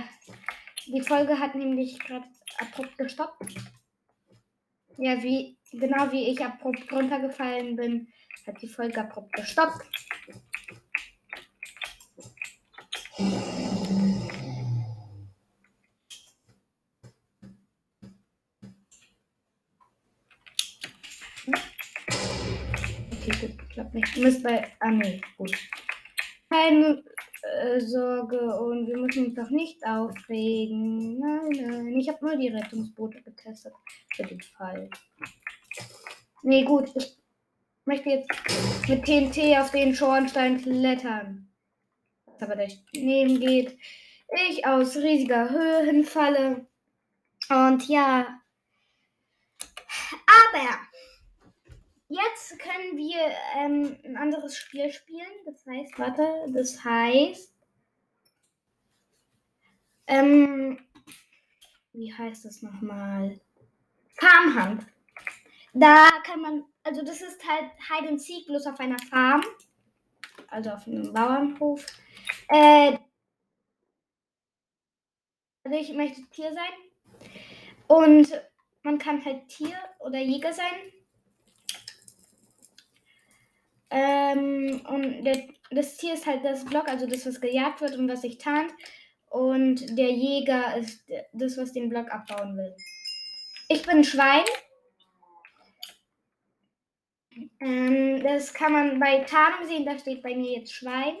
die 0.87 1.01
Folge 1.01 1.37
hat 1.37 1.55
nämlich 1.55 1.99
gerade 1.99 2.25
abrupt 2.57 2.97
gestoppt. 2.97 3.53
Ja, 4.97 5.21
wie 5.21 5.57
genau 5.71 6.11
wie 6.11 6.29
ich 6.29 6.43
abrupt 6.43 6.91
runtergefallen 6.91 7.75
bin, 7.75 8.07
hat 8.45 8.61
die 8.61 8.67
Folge 8.67 8.99
abrupt 9.01 9.33
gestoppt. 9.33 9.85
Okay, 23.11 23.31
gut, 23.39 23.69
klappt 23.69 23.93
nicht. 23.93 24.17
Du 24.17 24.21
bist 24.21 24.43
bei. 24.43 24.71
Ah, 24.79 24.89
nee, 24.89 25.21
gut. 25.37 25.55
Keine 26.51 27.01
äh, 27.43 27.79
Sorge 27.79 28.59
und 28.59 28.85
wir 28.87 28.97
müssen 28.97 29.27
uns 29.27 29.35
doch 29.35 29.49
nicht 29.49 29.81
aufregen. 29.85 31.17
Nein, 31.17 31.49
nein. 31.65 31.97
Ich 31.97 32.09
habe 32.09 32.25
nur 32.25 32.35
die 32.35 32.49
Rettungsboote 32.49 33.21
getestet. 33.21 33.73
Für 34.13 34.23
den 34.23 34.41
Fall. 34.41 34.89
Nee, 36.43 36.65
gut. 36.65 36.91
Ich 36.95 37.17
möchte 37.85 38.09
jetzt 38.09 38.29
mit 38.89 39.05
TNT 39.05 39.57
auf 39.59 39.71
den 39.71 39.95
Schornstein 39.95 40.61
klettern. 40.61 41.49
Was 42.25 42.41
aber 42.41 42.55
daneben 42.57 43.39
geht. 43.39 43.77
Ich 44.49 44.65
aus 44.65 44.97
riesiger 44.97 45.49
Höhe 45.49 45.85
hinfalle. 45.85 46.67
Und 47.49 47.87
ja. 47.87 48.41
Aber 50.27 50.79
jetzt 52.11 52.59
können 52.59 52.97
wir 52.97 53.19
ähm, 53.55 53.97
ein 54.03 54.17
anderes 54.17 54.57
Spiel 54.57 54.91
spielen. 54.91 55.31
Das 55.45 55.65
heißt, 55.65 55.97
warte, 55.97 56.45
das 56.49 56.83
heißt. 56.83 57.53
Ähm, 60.07 60.79
wie 61.93 62.13
heißt 62.13 62.45
das 62.45 62.61
nochmal? 62.61 63.39
Farmhand. 64.19 64.85
Da 65.73 66.09
kann 66.23 66.41
man, 66.41 66.65
also 66.83 67.01
das 67.03 67.21
ist 67.21 67.47
halt 67.47 67.71
Hide 67.89 68.09
and 68.09 68.21
Seek 68.21 68.45
bloß 68.45 68.67
auf 68.67 68.79
einer 68.79 68.99
Farm. 68.99 69.41
Also 70.47 70.71
auf 70.71 70.85
einem 70.85 71.13
Bauernhof. 71.13 71.85
Äh, 72.49 72.97
also 75.63 75.77
ich 75.77 75.93
möchte 75.93 76.21
Tier 76.29 76.51
sein. 76.51 77.29
Und 77.87 78.41
man 78.83 78.97
kann 78.97 79.23
halt 79.23 79.47
Tier 79.47 79.77
oder 79.99 80.19
Jäger 80.19 80.51
sein. 80.51 80.91
Ähm, 83.91 84.81
und 84.87 85.23
der, 85.23 85.47
das 85.69 85.97
Tier 85.97 86.13
ist 86.13 86.25
halt 86.25 86.45
das 86.45 86.63
Block, 86.65 86.87
also 86.87 87.05
das, 87.05 87.25
was 87.25 87.41
gejagt 87.41 87.81
wird 87.81 87.97
und 87.97 88.07
was 88.07 88.21
sich 88.21 88.37
tarnt. 88.37 88.71
Und 89.29 89.97
der 89.97 90.11
Jäger 90.11 90.77
ist 90.77 91.05
das, 91.33 91.57
was 91.57 91.73
den 91.73 91.89
Block 91.89 92.11
abbauen 92.11 92.57
will. 92.57 92.75
Ich 93.69 93.83
bin 93.83 93.97
ein 93.97 94.03
Schwein. 94.03 94.43
Ähm, 97.59 98.23
das 98.23 98.53
kann 98.53 98.73
man 98.73 98.99
bei 98.99 99.19
Tarnung 99.19 99.67
sehen, 99.67 99.85
da 99.85 99.97
steht 99.97 100.21
bei 100.23 100.35
mir 100.35 100.59
jetzt 100.59 100.73
Schwein. 100.73 101.15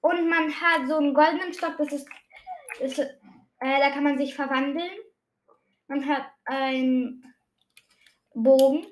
Und 0.00 0.28
man 0.28 0.52
hat 0.52 0.86
so 0.88 0.96
einen 0.96 1.14
goldenen 1.14 1.52
Stock, 1.52 1.76
das 1.78 1.92
ist, 1.92 2.08
das, 2.80 2.98
äh, 2.98 3.08
da 3.60 3.90
kann 3.90 4.04
man 4.04 4.18
sich 4.18 4.34
verwandeln. 4.34 4.90
Man 5.88 6.06
hat 6.06 6.26
einen 6.44 7.34
Bogen 8.34 8.86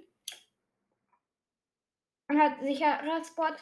hat 2.38 2.60
sicherer 2.60 3.24
Spot. 3.24 3.56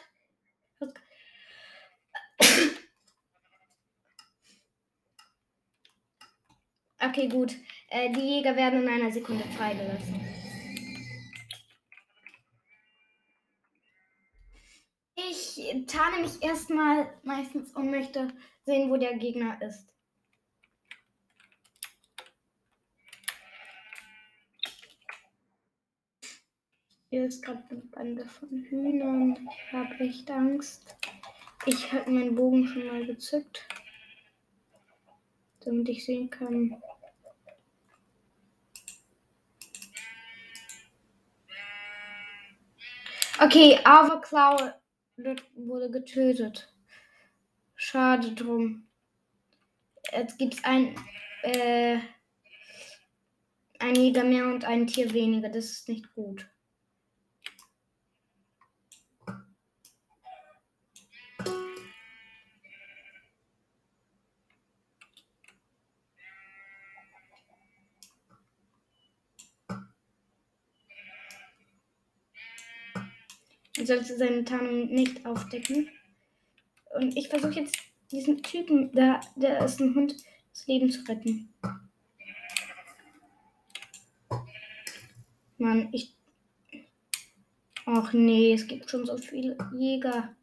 Okay, 7.03 7.27
gut. 7.27 7.55
Äh, 7.89 8.11
die 8.11 8.19
Jäger 8.19 8.55
werden 8.55 8.83
in 8.83 8.89
einer 8.89 9.11
Sekunde 9.11 9.43
freigelassen. 9.57 10.19
Ich 15.15 15.85
tarne 15.87 16.21
mich 16.21 16.41
erstmal 16.43 17.11
meistens 17.23 17.75
und 17.75 17.89
möchte 17.89 18.27
sehen, 18.65 18.91
wo 18.91 18.97
der 18.97 19.15
Gegner 19.17 19.59
ist. 19.61 19.90
Hier 27.11 27.25
ist 27.25 27.43
gerade 27.43 27.61
eine 27.69 27.81
Bande 27.81 28.25
von 28.25 28.63
Hühnern. 28.69 29.37
Ich 29.51 29.73
habe 29.73 29.93
echt 29.99 30.31
Angst. 30.31 30.95
Ich 31.65 31.91
habe 31.91 32.09
meinen 32.09 32.35
Bogen 32.35 32.65
schon 32.65 32.87
mal 32.87 33.05
gezückt, 33.05 33.67
damit 35.59 35.89
ich 35.89 36.05
sehen 36.05 36.29
kann. 36.29 36.81
Okay, 43.41 43.77
Avoclaw 43.83 44.75
wurde 45.55 45.91
getötet. 45.91 46.73
Schade 47.75 48.31
drum. 48.35 48.87
Jetzt 50.13 50.37
gibt 50.37 50.53
es 50.53 50.63
ein, 50.63 50.95
äh, 51.43 51.99
ein 53.79 53.95
Jäger 53.95 54.23
mehr 54.23 54.45
und 54.45 54.63
ein 54.63 54.87
Tier 54.87 55.11
weniger. 55.11 55.49
Das 55.49 55.65
ist 55.65 55.89
nicht 55.89 56.15
gut. 56.15 56.50
sollte 73.91 74.17
seine 74.17 74.45
Tarnung 74.45 74.87
nicht 74.87 75.25
aufdecken. 75.25 75.89
Und 76.95 77.17
ich 77.17 77.27
versuche 77.27 77.59
jetzt 77.59 77.75
diesen 78.11 78.41
Typen, 78.41 78.91
da, 78.93 79.19
der 79.35 79.63
ist 79.65 79.81
ein 79.81 79.93
Hund, 79.95 80.15
das 80.53 80.67
Leben 80.67 80.89
zu 80.89 81.01
retten. 81.07 81.53
Mann, 85.57 85.89
ich. 85.91 86.15
Ach 87.85 88.13
nee, 88.13 88.53
es 88.53 88.67
gibt 88.67 88.89
schon 88.89 89.05
so 89.05 89.17
viele 89.17 89.57
Jäger. 89.77 90.35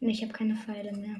Und 0.00 0.08
ich 0.08 0.22
habe 0.22 0.32
keine 0.32 0.56
Pfeile 0.56 0.92
mehr. 0.92 1.16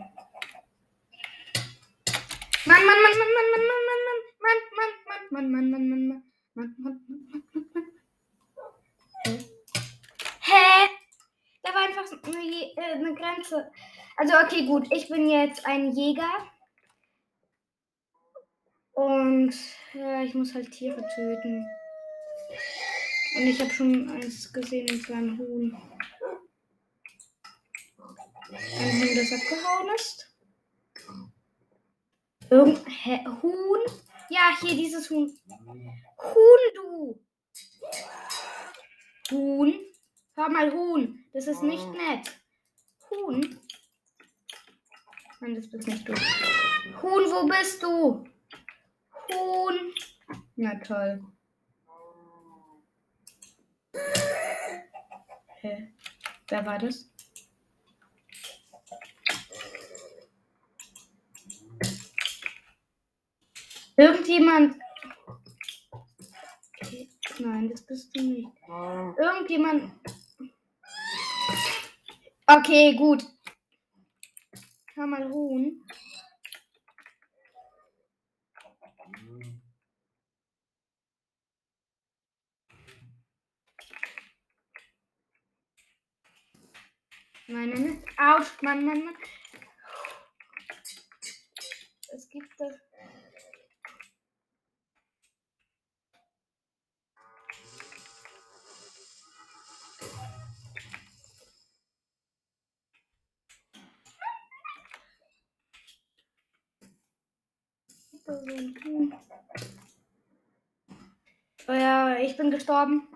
Mann, 2.65 2.85
Mann, 2.87 2.87
Mann, 2.87 3.19
Mann, 3.19 3.33
Mann, 3.35 3.51
Mann, 3.51 3.67
Mann, 3.67 3.85
Mann. 3.87 3.90
Mann. 5.31 5.51
Mann, 5.51 5.71
Mann, 5.71 5.89
Mann, 5.89 5.89
Mann, 5.89 6.25
Mann, 6.55 6.75
Mann, 6.77 6.77
Mann, 6.79 7.05
Mann, 7.09 7.25
Mann, 7.29 7.45
Mann. 9.25 9.45
Hä? 10.41 10.89
Da 11.63 11.75
war 11.75 11.83
einfach 11.83 12.11
eine, 12.23 12.73
äh, 12.77 12.95
eine 12.95 13.15
Grenze. 13.15 13.71
Also 14.17 14.35
okay, 14.35 14.67
gut. 14.67 14.93
Ich 14.93 15.09
bin 15.09 15.31
jetzt 15.31 15.65
ein 15.67 15.93
Jäger. 15.93 16.31
Und 18.93 19.55
ja, 19.95 20.23
ich 20.23 20.35
muss 20.35 20.55
halt 20.55 20.71
Tiere 20.73 21.07
töten. 21.15 21.67
Und 23.37 23.43
ich 23.43 23.61
habe 23.61 23.71
schon 23.71 24.11
eins 24.11 24.53
gesehen, 24.53 24.91
und 24.91 25.03
zwar 25.03 25.17
ein 25.19 25.39
Huhn. 25.39 25.77
Ein 28.51 29.01
Huhn, 29.01 29.17
das 29.17 29.33
abgehauen 29.33 29.95
ist. 29.95 30.37
Irgend? 32.51 32.85
Huhn? 33.43 33.81
Ja, 34.31 34.57
hier 34.61 34.77
dieses 34.77 35.11
Huhn. 35.11 35.29
Huhn, 36.23 36.75
du. 36.77 37.21
Huhn. 39.33 39.75
Hör 40.37 40.49
mal, 40.49 40.73
Huhn. 40.73 41.25
Das 41.33 41.49
ist 41.49 41.63
nicht 41.65 41.87
nett. 41.91 42.41
Huhn. 43.11 43.61
Nein, 45.41 45.55
das 45.57 45.69
bist 45.69 45.89
nicht 45.89 46.09
du. 46.09 46.15
Huhn, 46.15 47.25
wo 47.33 47.47
bist 47.49 47.83
du? 47.83 48.25
Huhn. 49.33 49.95
Na 50.55 50.77
toll. 50.77 51.25
Hä? 55.57 55.93
Wer 56.49 56.67
war 56.67 56.79
das? 56.79 57.10
Irgendjemand. 64.01 64.77
Nein, 67.39 67.69
das 67.69 67.85
bist 67.85 68.17
du 68.17 68.23
nicht. 68.23 68.49
Irgendjemand. 69.19 69.93
Okay, 72.47 72.97
gut. 72.97 73.23
Kann 74.95 75.11
mal 75.11 75.23
ruhen. 75.25 75.85
Nein, 87.49 87.69
nein, 87.69 87.83
nein. 87.83 88.05
Aus, 88.17 88.51
Mann, 88.63 88.83
Mann, 88.87 89.05
Mann. 89.05 89.17
Es 92.15 92.29
gibt 92.31 92.49
das. 92.59 92.90
Oh 111.69 111.73
ja, 111.73 112.19
ich 112.19 112.37
bin 112.37 112.51
gestorben. 112.51 113.09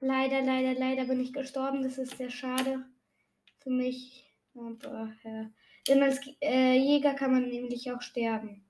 Leider, 0.00 0.42
leider, 0.42 0.74
leider 0.78 1.04
bin 1.04 1.20
ich 1.20 1.32
gestorben. 1.32 1.82
Das 1.82 1.98
ist 1.98 2.16
sehr 2.16 2.30
schade 2.30 2.84
für 3.58 3.70
mich. 3.70 4.30
Aber 4.54 5.12
ja. 5.24 5.50
Denn 5.86 6.02
als 6.02 6.20
äh, 6.40 6.76
Jäger 6.76 7.14
kann 7.14 7.32
man 7.32 7.48
nämlich 7.48 7.90
auch 7.90 8.02
sterben. 8.02 8.64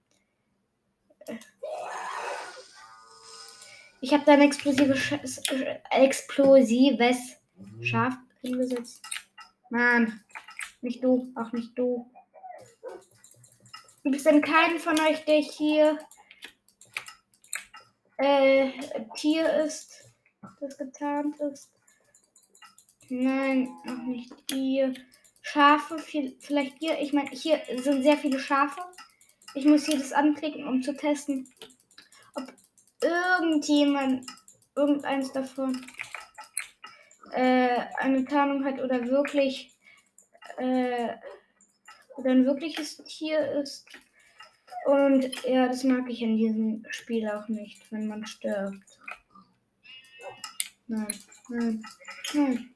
Ich 4.01 4.13
habe 4.13 4.25
da 4.25 4.35
ein 4.35 4.43
explosives, 4.43 5.11
explosives 5.91 7.37
Schaf 7.81 8.15
hingesetzt. 8.41 9.03
Mann, 9.71 10.21
nicht 10.81 11.03
du, 11.03 11.33
auch 11.35 11.53
nicht 11.53 11.77
du. 11.77 12.11
Es 14.05 14.25
denn 14.25 14.41
keinen 14.41 14.79
von 14.79 14.99
euch, 15.01 15.25
der 15.25 15.41
hier 15.41 15.99
äh, 18.19 18.71
Tier 19.17 19.65
ist, 19.65 20.13
das 20.61 20.79
getarnt 20.79 21.39
ist? 21.41 21.71
Nein, 23.09 23.69
auch 23.87 24.07
nicht 24.07 24.33
ihr. 24.53 24.95
Schafe, 25.41 25.99
viel, 25.99 26.37
vielleicht 26.41 26.79
hier. 26.79 27.01
Ich 27.01 27.15
meine, 27.15 27.31
hier 27.31 27.61
sind 27.79 28.03
sehr 28.03 28.19
viele 28.19 28.39
Schafe. 28.39 28.83
Ich 29.55 29.65
muss 29.65 29.87
hier 29.87 29.99
das 29.99 30.13
anklicken, 30.13 30.67
um 30.69 30.83
zu 30.83 30.95
testen, 30.95 31.51
ob 32.35 32.53
irgendjemand, 33.01 34.27
irgendeins 34.77 35.33
davon, 35.33 35.87
äh, 37.33 37.79
eine 37.97 38.25
Tarnung 38.27 38.65
hat 38.65 38.79
oder 38.79 39.07
wirklich, 39.07 39.75
äh, 40.59 41.15
oder 42.19 42.33
ein 42.33 42.45
wirkliches 42.45 42.97
Tier 43.05 43.53
ist. 43.63 43.87
Und 44.87 45.45
ja, 45.45 45.69
das 45.69 45.85
mag 45.85 46.09
ich 46.11 46.21
in 46.21 46.37
diesem 46.37 46.85
Spiel 46.91 47.29
auch 47.29 47.49
nicht, 47.49 47.91
wenn 47.93 48.09
man 48.09 48.27
stirbt. 48.27 48.99
Nein, 50.89 51.15
nein, 51.49 51.83
nein. 52.35 52.75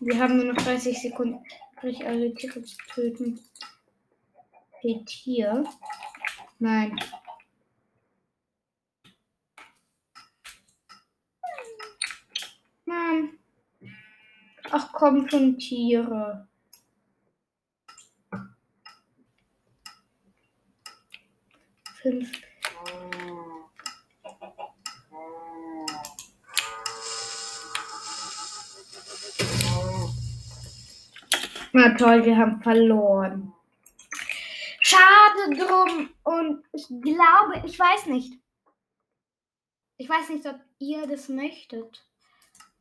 Wir 0.00 0.18
haben 0.18 0.36
nur 0.36 0.52
noch 0.52 0.62
30 0.62 1.00
Sekunden, 1.00 1.42
übrig, 1.76 2.04
alle 2.04 2.34
Tiere 2.34 2.62
zu 2.62 2.76
töten. 2.94 3.40
Geht 4.82 5.08
hier? 5.08 5.64
Nein. 6.58 6.98
Mann. 12.96 13.38
Ach 14.70 14.92
komm 14.92 15.28
schon, 15.28 15.58
Tiere. 15.58 16.48
Fünf. 22.02 22.30
Na 31.72 31.94
toll, 31.94 32.24
wir 32.24 32.36
haben 32.38 32.62
verloren. 32.62 33.52
Schade 34.80 35.56
drum. 35.56 36.08
Und 36.22 36.64
ich 36.72 36.86
glaube, 36.88 37.62
ich 37.66 37.78
weiß 37.78 38.06
nicht. 38.06 38.40
Ich 39.98 40.08
weiß 40.08 40.30
nicht, 40.30 40.46
ob 40.46 40.58
ihr 40.78 41.06
das 41.06 41.28
möchtet. 41.28 42.05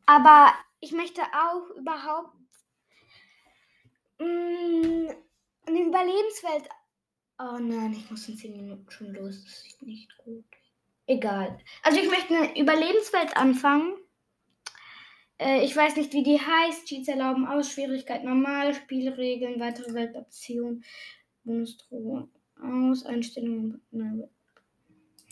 Aber 0.06 0.54
ich 0.80 0.92
möchte 0.92 1.22
auch 1.22 1.70
überhaupt 1.78 2.36
mh, 4.20 4.28
mm, 4.28 5.10
eine 5.68 5.82
Überlebenswelt. 5.82 6.70
Oh 7.40 7.58
nein, 7.60 7.94
ich 7.94 8.10
muss 8.10 8.30
in 8.30 8.38
10 8.38 8.56
Minuten 8.56 8.90
schon 8.90 9.14
los. 9.14 9.44
Das 9.44 9.66
ist 9.66 9.82
nicht 9.82 10.16
gut. 10.18 10.46
Egal. 11.08 11.60
Also 11.84 12.00
ich 12.00 12.10
möchte 12.10 12.36
eine 12.36 12.60
Überlebenswelt 12.60 13.36
anfangen. 13.36 13.98
Äh, 15.38 15.64
ich 15.66 15.76
weiß 15.76 15.96
nicht, 15.98 16.14
wie 16.14 16.24
die 16.24 16.40
heißt. 16.40 16.86
Cheats 16.86 17.08
erlauben 17.08 17.46
aus, 17.46 17.72
Schwierigkeit 17.72 18.24
normal, 18.24 18.74
Spielregeln, 18.74 19.60
weitere 19.60 19.94
Weltoptionen, 19.94 20.84
Bonusdrohung 21.44 22.30
aus, 22.62 23.06
Einstellungen, 23.06 23.82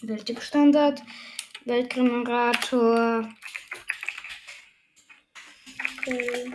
Welttyp 0.02 0.42
Standard, 0.42 1.02
Weltgenerator, 1.66 3.30
äh, 6.08 6.52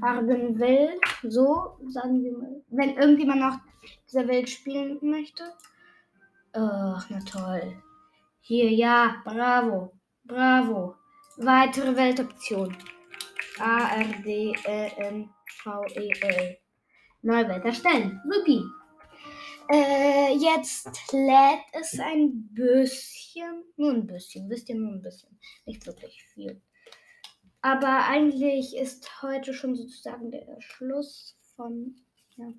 Argenwelt, 0.00 1.00
so 1.22 1.78
sagen 1.88 2.22
wir 2.22 2.32
mal. 2.32 2.62
Wenn 2.70 2.96
irgendjemand 2.96 3.40
noch 3.40 3.58
dieser 4.06 4.26
Welt 4.28 4.48
spielen 4.48 4.98
möchte. 5.02 5.42
Ach, 6.52 7.08
na 7.10 7.18
toll. 7.20 7.82
Hier, 8.40 8.70
ja, 8.70 9.20
bravo, 9.24 9.92
bravo. 10.24 10.94
Weitere 11.36 11.94
Weltoption. 11.94 12.76
A, 13.58 13.88
R, 14.00 14.22
D, 14.24 14.54
E, 14.66 14.92
N, 14.96 15.30
V, 15.62 15.84
E, 15.94 16.10
L. 16.20 16.58
Neue 17.22 17.48
Welt 17.48 17.64
erstellen. 17.64 18.20
Supi. 18.24 18.62
Äh, 19.70 20.34
jetzt 20.34 21.12
lädt 21.12 21.64
es 21.72 21.98
ein 22.00 22.48
bisschen. 22.54 23.64
Nur 23.76 23.90
ein 23.90 24.06
bisschen. 24.06 24.48
Wisst 24.48 24.68
ihr, 24.68 24.76
nur 24.76 24.92
ein 24.92 25.02
bisschen. 25.02 25.38
Nicht 25.66 25.86
wirklich 25.86 26.24
viel. 26.32 26.60
Aber 27.60 28.06
eigentlich 28.06 28.76
ist 28.76 29.22
heute 29.22 29.52
schon 29.52 29.74
sozusagen 29.74 30.30
der 30.30 30.60
Schluss 30.60 31.36
von. 31.56 31.96
Ja. 32.36 32.52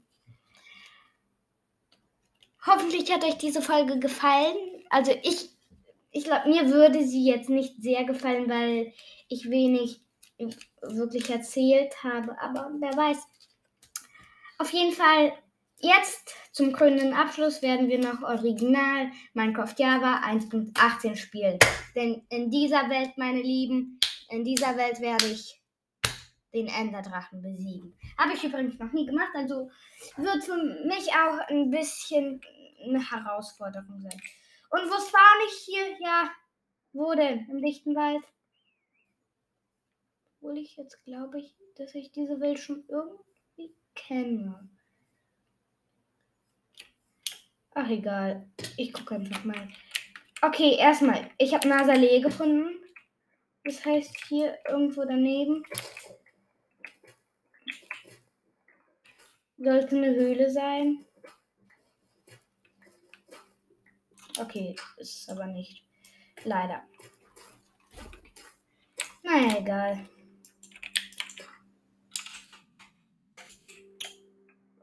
Hoffentlich 2.65 3.11
hat 3.11 3.23
euch 3.23 3.37
diese 3.37 3.61
Folge 3.61 3.99
gefallen. 3.99 4.57
Also 4.89 5.13
ich 5.23 5.49
ich 6.11 6.23
glaube, 6.23 6.49
mir 6.49 6.69
würde 6.69 7.03
sie 7.05 7.25
jetzt 7.25 7.49
nicht 7.49 7.81
sehr 7.81 8.03
gefallen, 8.03 8.49
weil 8.49 8.93
ich 9.27 9.49
wenig 9.49 10.01
wirklich 10.81 11.29
erzählt 11.29 12.03
habe. 12.03 12.39
Aber 12.39 12.71
wer 12.79 12.95
weiß. 12.95 13.17
Auf 14.57 14.71
jeden 14.71 14.93
Fall, 14.93 15.33
jetzt 15.79 16.33
zum 16.51 16.73
krönenden 16.73 17.13
Abschluss 17.13 17.61
werden 17.61 17.87
wir 17.87 17.99
noch 17.99 18.23
Original 18.23 19.11
Minecraft 19.33 19.75
Java 19.77 20.21
1.18 20.25 21.15
spielen. 21.15 21.59
Denn 21.95 22.23
in 22.29 22.49
dieser 22.49 22.89
Welt, 22.89 23.17
meine 23.17 23.41
Lieben, 23.41 23.98
in 24.29 24.43
dieser 24.43 24.77
Welt 24.77 24.99
werde 25.01 25.27
ich 25.27 25.61
den 26.53 26.67
Enderdrachen 26.67 27.41
besiegen. 27.41 27.97
Habe 28.17 28.33
ich 28.33 28.43
übrigens 28.43 28.79
noch 28.79 28.91
nie 28.91 29.05
gemacht, 29.05 29.31
also 29.35 29.69
wird 30.17 30.43
für 30.43 30.57
mich 30.85 31.09
auch 31.13 31.39
ein 31.47 31.69
bisschen 31.69 32.41
eine 32.83 33.11
Herausforderung 33.11 34.01
sein. 34.01 34.21
Und 34.71 34.89
wo 34.89 34.99
fahre 34.99 35.45
ich 35.47 35.57
hier? 35.65 35.97
Ja, 35.99 36.31
wo 36.93 37.13
denn? 37.13 37.47
Im 37.49 37.61
dichten 37.61 37.95
Wald. 37.95 38.23
Obwohl 40.35 40.57
ich 40.57 40.77
jetzt 40.77 41.03
glaube 41.03 41.39
ich, 41.39 41.55
dass 41.75 41.93
ich 41.95 42.11
diese 42.11 42.39
Welt 42.39 42.59
schon 42.59 42.83
irgendwie 42.87 43.75
kenne. 43.95 44.69
Ach 47.73 47.89
egal. 47.89 48.49
Ich 48.77 48.93
gucke 48.93 49.15
einfach 49.15 49.43
mal. 49.43 49.67
Okay, 50.41 50.75
erstmal. 50.77 51.29
Ich 51.37 51.53
habe 51.53 51.67
Nasalee 51.67 52.21
gefunden. 52.21 52.79
Das 53.63 53.85
heißt 53.85 54.15
hier 54.27 54.57
irgendwo 54.67 55.03
daneben. 55.03 55.63
Sollte 59.57 59.97
eine 59.97 60.15
Höhle 60.15 60.49
sein. 60.49 61.05
Okay, 64.39 64.75
ist 64.97 65.21
es 65.23 65.29
aber 65.29 65.47
nicht. 65.47 65.83
Leider. 66.45 66.83
Naja, 69.21 69.57
egal. 69.59 70.09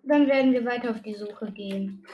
Dann 0.02 0.28
werden 0.28 0.52
wir 0.52 0.64
weiter 0.64 0.90
auf 0.90 1.02
die 1.02 1.14
Suche 1.14 1.50
gehen. 1.50 2.06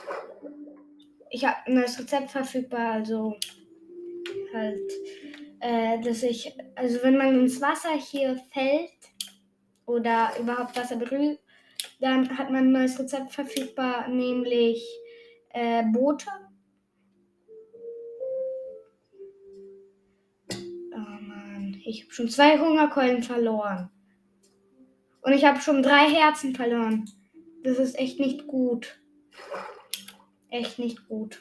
Ich 1.31 1.45
habe 1.45 1.67
ein 1.67 1.75
neues 1.75 1.99
Rezept 1.99 2.31
verfügbar, 2.31 2.93
also 2.93 3.37
halt, 4.55 4.93
äh, 5.63 6.01
dass 6.01 6.25
ich, 6.25 6.53
also 6.75 7.03
wenn 7.05 7.17
man 7.17 7.39
ins 7.39 7.61
Wasser 7.61 7.95
hier 7.95 8.37
fällt 8.53 8.91
oder 9.87 10.33
überhaupt 10.39 10.77
Wasser 10.77 10.97
berührt, 10.97 11.39
dann 12.01 12.37
hat 12.37 12.51
man 12.51 12.65
ein 12.65 12.73
neues 12.73 12.99
Rezept 12.99 13.33
verfügbar, 13.33 14.09
nämlich 14.09 14.85
äh, 15.51 15.85
Boote. 15.85 16.27
Oh 20.53 21.21
Mann, 21.21 21.81
ich 21.85 22.03
habe 22.03 22.13
schon 22.13 22.29
zwei 22.29 22.59
Hungerkeulen 22.59 23.23
verloren. 23.23 23.89
Und 25.23 25.33
ich 25.33 25.45
habe 25.45 25.61
schon 25.61 25.85
drei 25.85 26.11
Herzen 26.11 26.57
verloren. 26.57 27.09
Das 27.63 27.79
ist 27.79 27.97
echt 27.97 28.19
nicht 28.19 28.49
gut. 28.49 29.01
Echt 30.51 30.81
nicht 30.81 31.07
gut. 31.09 31.41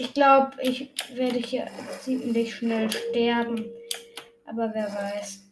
Ich 0.00 0.14
glaube, 0.14 0.52
ich 0.62 0.90
werde 1.14 1.38
hier 1.38 1.66
ziemlich 2.00 2.54
schnell 2.54 2.88
sterben. 2.90 3.64
Aber 4.46 4.72
wer 4.72 4.86
weiß. 4.86 5.44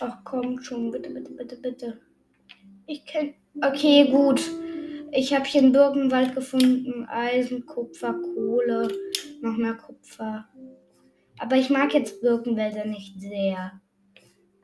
Ach 0.00 0.18
komm 0.24 0.60
schon, 0.60 0.90
bitte, 0.90 1.10
bitte, 1.10 1.30
bitte, 1.30 1.56
bitte. 1.56 2.00
Ich 2.86 3.06
kenne. 3.06 3.34
Okay, 3.62 4.10
gut. 4.10 4.42
Ich 5.12 5.32
habe 5.32 5.44
hier 5.44 5.62
einen 5.62 5.72
Birkenwald 5.72 6.34
gefunden. 6.34 7.06
Eisen, 7.06 7.64
Kupfer, 7.64 8.14
Kohle, 8.14 8.88
noch 9.40 9.56
mehr 9.56 9.74
Kupfer. 9.74 10.48
Aber 11.38 11.56
ich 11.56 11.70
mag 11.70 11.94
jetzt 11.94 12.20
Birkenwälder 12.20 12.84
nicht 12.84 13.20
sehr. 13.20 13.80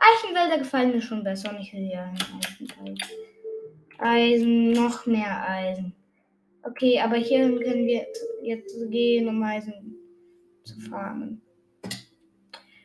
Eichenwälder 0.03 0.59
gefallen 0.59 0.92
mir 0.92 1.00
schon 1.00 1.22
besser 1.22 1.50
und 1.50 1.61
ich 1.61 1.72
will 1.72 1.88
ja 1.88 2.12
Eisen. 2.82 2.98
Eisen, 3.98 4.72
noch 4.72 5.07
mehr 5.07 5.48
Eisen. 5.48 5.94
Okay, 6.64 7.00
aber 7.00 7.16
hierhin 7.16 7.61
können 7.61 7.86
wir 7.86 8.07
jetzt 8.42 8.76
gehen, 8.90 9.28
um 9.28 9.42
Eisen 9.42 9.96
zu 10.64 10.80
farmen. 10.80 11.40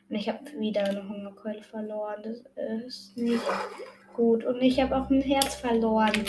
Und 0.09 0.15
ich 0.15 0.29
habe 0.29 0.39
wieder 0.59 0.83
eine 0.83 1.07
Hungerkeule 1.07 1.63
verloren. 1.63 2.23
Das 2.23 2.85
ist 2.85 3.17
nicht 3.17 3.43
gut. 4.15 4.45
Und 4.45 4.61
ich 4.61 4.79
habe 4.79 4.95
auch 4.95 5.09
ein 5.09 5.21
Herz 5.21 5.55
verloren. 5.55 6.23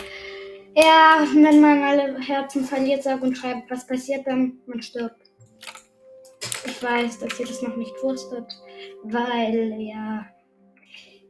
Ja, 0.74 1.26
wenn 1.34 1.60
man 1.60 1.82
alle 1.82 2.20
Herzen 2.20 2.64
verliert, 2.64 3.02
sagt 3.02 3.22
und 3.22 3.36
schreibt, 3.36 3.70
was 3.70 3.86
passiert 3.86 4.26
dann? 4.26 4.58
Man 4.66 4.82
stirbt. 4.82 5.30
Ich 6.66 6.82
weiß, 6.82 7.20
dass 7.20 7.40
ihr 7.40 7.46
das 7.46 7.62
noch 7.62 7.76
nicht 7.76 7.94
wusstet, 8.02 8.46
weil 9.04 9.74
ja, 9.80 10.26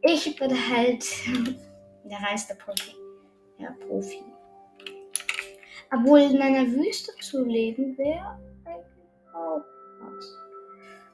ich 0.02 0.36
bin 0.36 0.50
halt 0.50 1.04
der 2.04 2.18
reichste 2.18 2.54
Profi. 2.54 2.94
Ja, 3.58 3.74
Profi. 3.86 4.22
Obwohl 5.92 6.20
in 6.20 6.40
einer 6.40 6.66
Wüste 6.70 7.12
zu 7.20 7.44
leben 7.44 7.96
wäre 7.96 8.38
eigentlich 8.64 9.34
auch 9.34 9.62
was. 10.00 10.38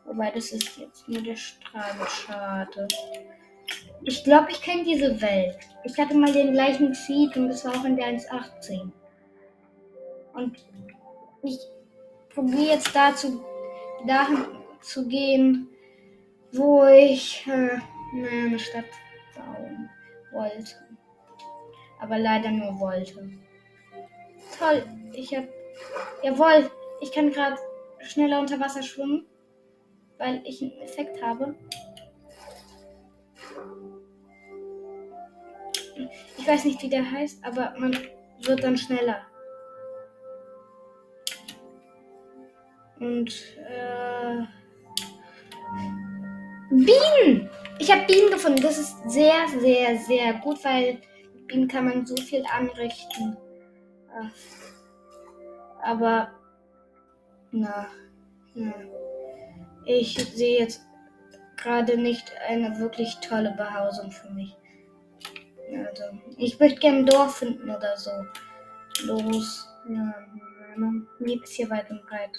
Wobei 0.04 0.30
das 0.30 0.50
ist 0.52 0.76
jetzt 0.76 1.08
nur 1.08 1.22
der 1.22 1.36
Strahl 1.36 1.94
schade. 2.08 2.88
Ich 4.02 4.22
glaube, 4.24 4.50
ich 4.50 4.60
kenne 4.60 4.84
diese 4.84 5.20
Welt. 5.22 5.56
Ich 5.84 5.98
hatte 5.98 6.14
mal 6.14 6.32
den 6.32 6.52
gleichen 6.52 6.94
Feed 6.94 7.36
und 7.36 7.48
das 7.48 7.64
war 7.64 7.74
auch 7.74 7.84
in 7.84 7.96
der 7.96 8.06
1.18. 8.08 8.90
Und 10.34 10.58
ich 11.42 11.58
probiere 12.34 12.74
jetzt 12.74 12.94
dazu, 12.94 13.42
dahin 14.06 14.44
zu 14.82 15.06
gehen, 15.06 15.68
wo 16.52 16.84
ich 16.84 17.46
äh, 17.46 17.78
eine 18.14 18.58
Stadt 18.58 18.84
bauen 19.34 19.90
wollte. 20.32 20.74
Aber 22.00 22.18
leider 22.18 22.50
nur 22.50 22.78
wollte. 22.80 23.30
Toll, 24.58 24.84
ich 25.12 25.34
hab. 25.34 25.44
Jawohl, 26.22 26.70
ich 27.00 27.12
kann 27.12 27.30
gerade 27.30 27.56
schneller 28.00 28.40
unter 28.40 28.60
Wasser 28.60 28.82
schwimmen, 28.82 29.26
weil 30.18 30.42
ich 30.44 30.62
einen 30.62 30.80
Effekt 30.80 31.22
habe. 31.22 31.54
Ich 36.38 36.46
weiß 36.46 36.64
nicht, 36.64 36.82
wie 36.82 36.88
der 36.88 37.10
heißt, 37.10 37.44
aber 37.44 37.74
man 37.78 37.96
wird 38.42 38.62
dann 38.62 38.76
schneller. 38.76 39.22
Und 43.00 43.32
äh, 43.58 44.44
Bienen! 46.70 47.50
Ich 47.78 47.90
habe 47.90 48.06
Bienen 48.06 48.30
gefunden. 48.30 48.62
Das 48.62 48.78
ist 48.78 48.96
sehr, 49.10 49.48
sehr, 49.48 49.98
sehr 49.98 50.34
gut, 50.34 50.64
weil 50.64 51.00
mit 51.34 51.46
Bienen 51.46 51.68
kann 51.68 51.86
man 51.86 52.06
so 52.06 52.16
viel 52.16 52.44
anrichten. 52.46 53.36
Aber 55.82 56.30
na, 57.50 57.88
na. 58.54 58.74
ich 59.84 60.14
sehe 60.14 60.60
jetzt 60.60 60.82
gerade 61.56 61.96
nicht 61.96 62.32
eine 62.48 62.78
wirklich 62.78 63.16
tolle 63.20 63.52
Behausung 63.52 64.10
für 64.10 64.30
mich. 64.30 64.56
Also, 65.86 66.04
ich 66.36 66.58
möchte 66.60 66.80
gerne 66.80 66.98
ein 66.98 67.06
Dorf 67.06 67.36
finden 67.36 67.68
oder 67.70 67.96
so. 67.96 68.10
Los. 69.04 69.68
Ja, 69.88 70.14
nichts 71.18 71.52
hier 71.52 71.68
weit 71.70 71.90
und 71.90 72.04
breit. 72.06 72.30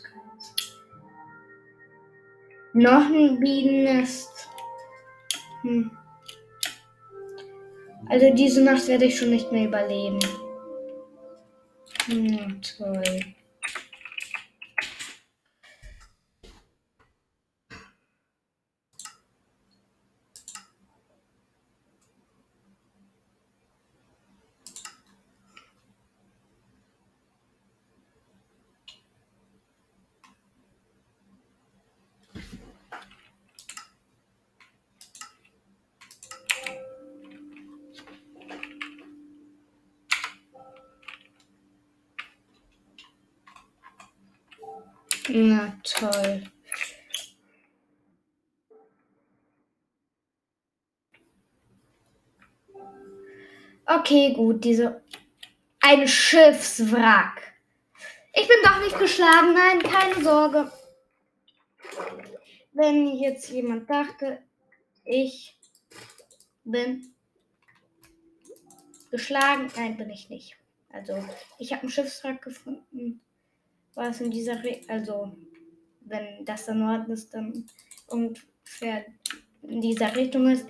Noch 2.74 3.06
ein 3.06 3.40
Bienennest. 3.40 4.50
Hm. 5.66 5.90
Also 8.08 8.32
diese 8.36 8.62
Nacht 8.62 8.88
werde 8.88 9.06
ich 9.06 9.18
schon 9.18 9.32
nicht 9.32 9.52
mehr 9.52 9.66
überleben. 9.66 10.20
Hm, 12.08 12.62
toll. 12.62 13.36
Na 45.36 45.74
toll. 45.84 46.44
Okay, 53.88 54.25
gut, 54.36 54.64
diese. 54.64 55.04
Ein 55.80 56.08
Schiffswrack. 56.08 57.54
Ich 58.34 58.48
bin 58.48 58.58
doch 58.64 58.80
nicht 58.82 58.98
geschlagen, 59.00 59.54
nein, 59.54 59.80
keine 59.82 60.24
Sorge. 60.24 60.72
Wenn 62.74 63.08
jetzt 63.18 63.50
jemand 63.50 63.90
dachte, 63.90 64.40
ich 65.04 65.58
bin 66.64 67.14
geschlagen, 69.12 69.72
nein, 69.76 69.98
bin 69.98 70.10
ich 70.10 70.30
nicht. 70.30 70.58
Also, 70.90 71.24
ich 71.60 71.72
habe 71.72 71.84
einen 71.84 71.92
Schiffswrack 71.92 72.42
gefunden 72.42 73.22
was 73.96 74.22
in 74.22 74.30
dieser, 74.30 74.64
Re 74.64 74.82
also 74.88 75.36
wenn 76.02 76.46
das 76.46 76.66
der 76.66 76.76
Norden 76.76 77.12
ist, 77.12 77.34
dann 77.34 77.66
ungefähr 78.08 79.06
in 79.64 79.82
dieser 79.82 80.16
Richtung 80.16 80.50
ist. 80.50 80.66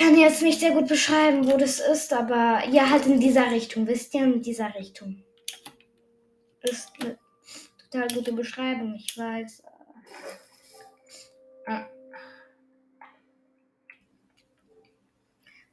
Kann 0.00 0.16
jetzt 0.16 0.40
nicht 0.40 0.60
sehr 0.60 0.70
gut 0.70 0.88
beschreiben, 0.88 1.46
wo 1.46 1.58
das 1.58 1.78
ist, 1.78 2.14
aber 2.14 2.66
ja, 2.70 2.88
halt 2.88 3.04
in 3.04 3.20
dieser 3.20 3.50
Richtung, 3.50 3.86
wisst 3.86 4.14
ihr, 4.14 4.24
in 4.24 4.40
dieser 4.40 4.74
Richtung. 4.74 5.22
Ist 6.62 6.90
eine 7.00 7.18
total 7.78 8.08
gute 8.08 8.32
Beschreibung, 8.32 8.94
ich 8.94 9.18
weiß. 9.18 9.62
Ah. 11.66 11.84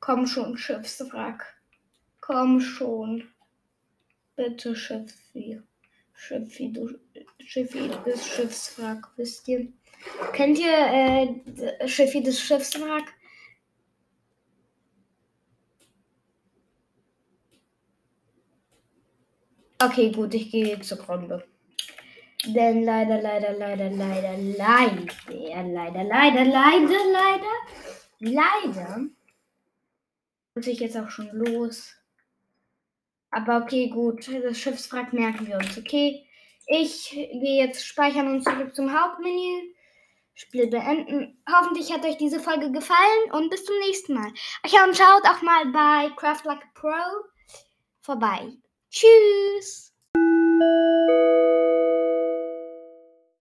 Komm 0.02 0.28
schon, 0.28 0.58
Schiffswrack. 0.58 1.62
Komm 2.20 2.60
schon. 2.60 3.30
Bitte, 4.36 4.76
Schiffswrack. 4.76 5.64
Schiffi, 6.14 6.74
du, 6.74 6.90
Schiffi 7.40 7.90
des 8.06 8.28
Schiffswrack, 8.28 9.08
wisst 9.16 9.48
ihr? 9.48 9.72
Kennt 10.34 10.60
ihr 10.60 10.74
äh, 10.74 11.88
Schiffi 11.88 12.22
des 12.22 12.42
Schiffswrack? 12.42 13.14
Okay, 19.80 20.12
gut, 20.12 20.34
ich 20.34 20.52
gehe 20.52 20.80
zur 20.82 20.98
Grunde. 20.98 21.46
Denn 22.46 22.84
leider, 22.84 23.22
leider, 23.22 23.54
leider, 23.54 23.90
leider, 23.90 24.38
leider, 24.38 25.04
leider, 25.28 26.04
leider, 26.04 26.46
leider, 26.46 27.06
leider, 27.06 27.46
leider, 28.20 29.06
muss 30.56 30.68
ich 30.68 30.80
jetzt 30.80 30.98
auch 30.98 31.10
schon 31.10 31.30
los. 31.32 31.94
Aber 33.30 33.58
okay, 33.58 33.90
gut. 33.90 34.28
Das 34.44 34.58
Schiffswrack 34.58 35.14
merken 35.14 35.48
wir 35.48 35.58
uns, 35.58 35.78
okay? 35.78 36.26
Ich 36.66 37.12
gehe 37.12 37.64
jetzt 37.64 37.86
speichern 37.86 38.28
und 38.28 38.44
zurück 38.44 38.76
zum 38.76 38.92
Hauptmenü. 38.92 39.74
Spiel 40.34 40.68
beenden. 40.68 41.42
Hoffentlich 41.52 41.92
hat 41.92 42.06
euch 42.06 42.18
diese 42.18 42.40
Folge 42.40 42.72
gefallen 42.72 43.32
und 43.32 43.50
bis 43.50 43.66
zum 43.66 43.78
nächsten 43.80 44.14
Mal. 44.14 44.32
Ach 44.64 44.72
ja, 44.72 44.84
und 44.86 44.96
schaut 44.96 45.24
auch 45.24 45.42
mal 45.42 45.66
bei 45.72 46.12
Craft 46.16 46.46
Like 46.46 46.64
a 46.64 46.70
Pro. 46.74 46.90
4 48.02 48.16
by 48.16 48.28
2 48.28 48.48
vorbei. 48.48 48.67
Tschüss! 48.90 49.92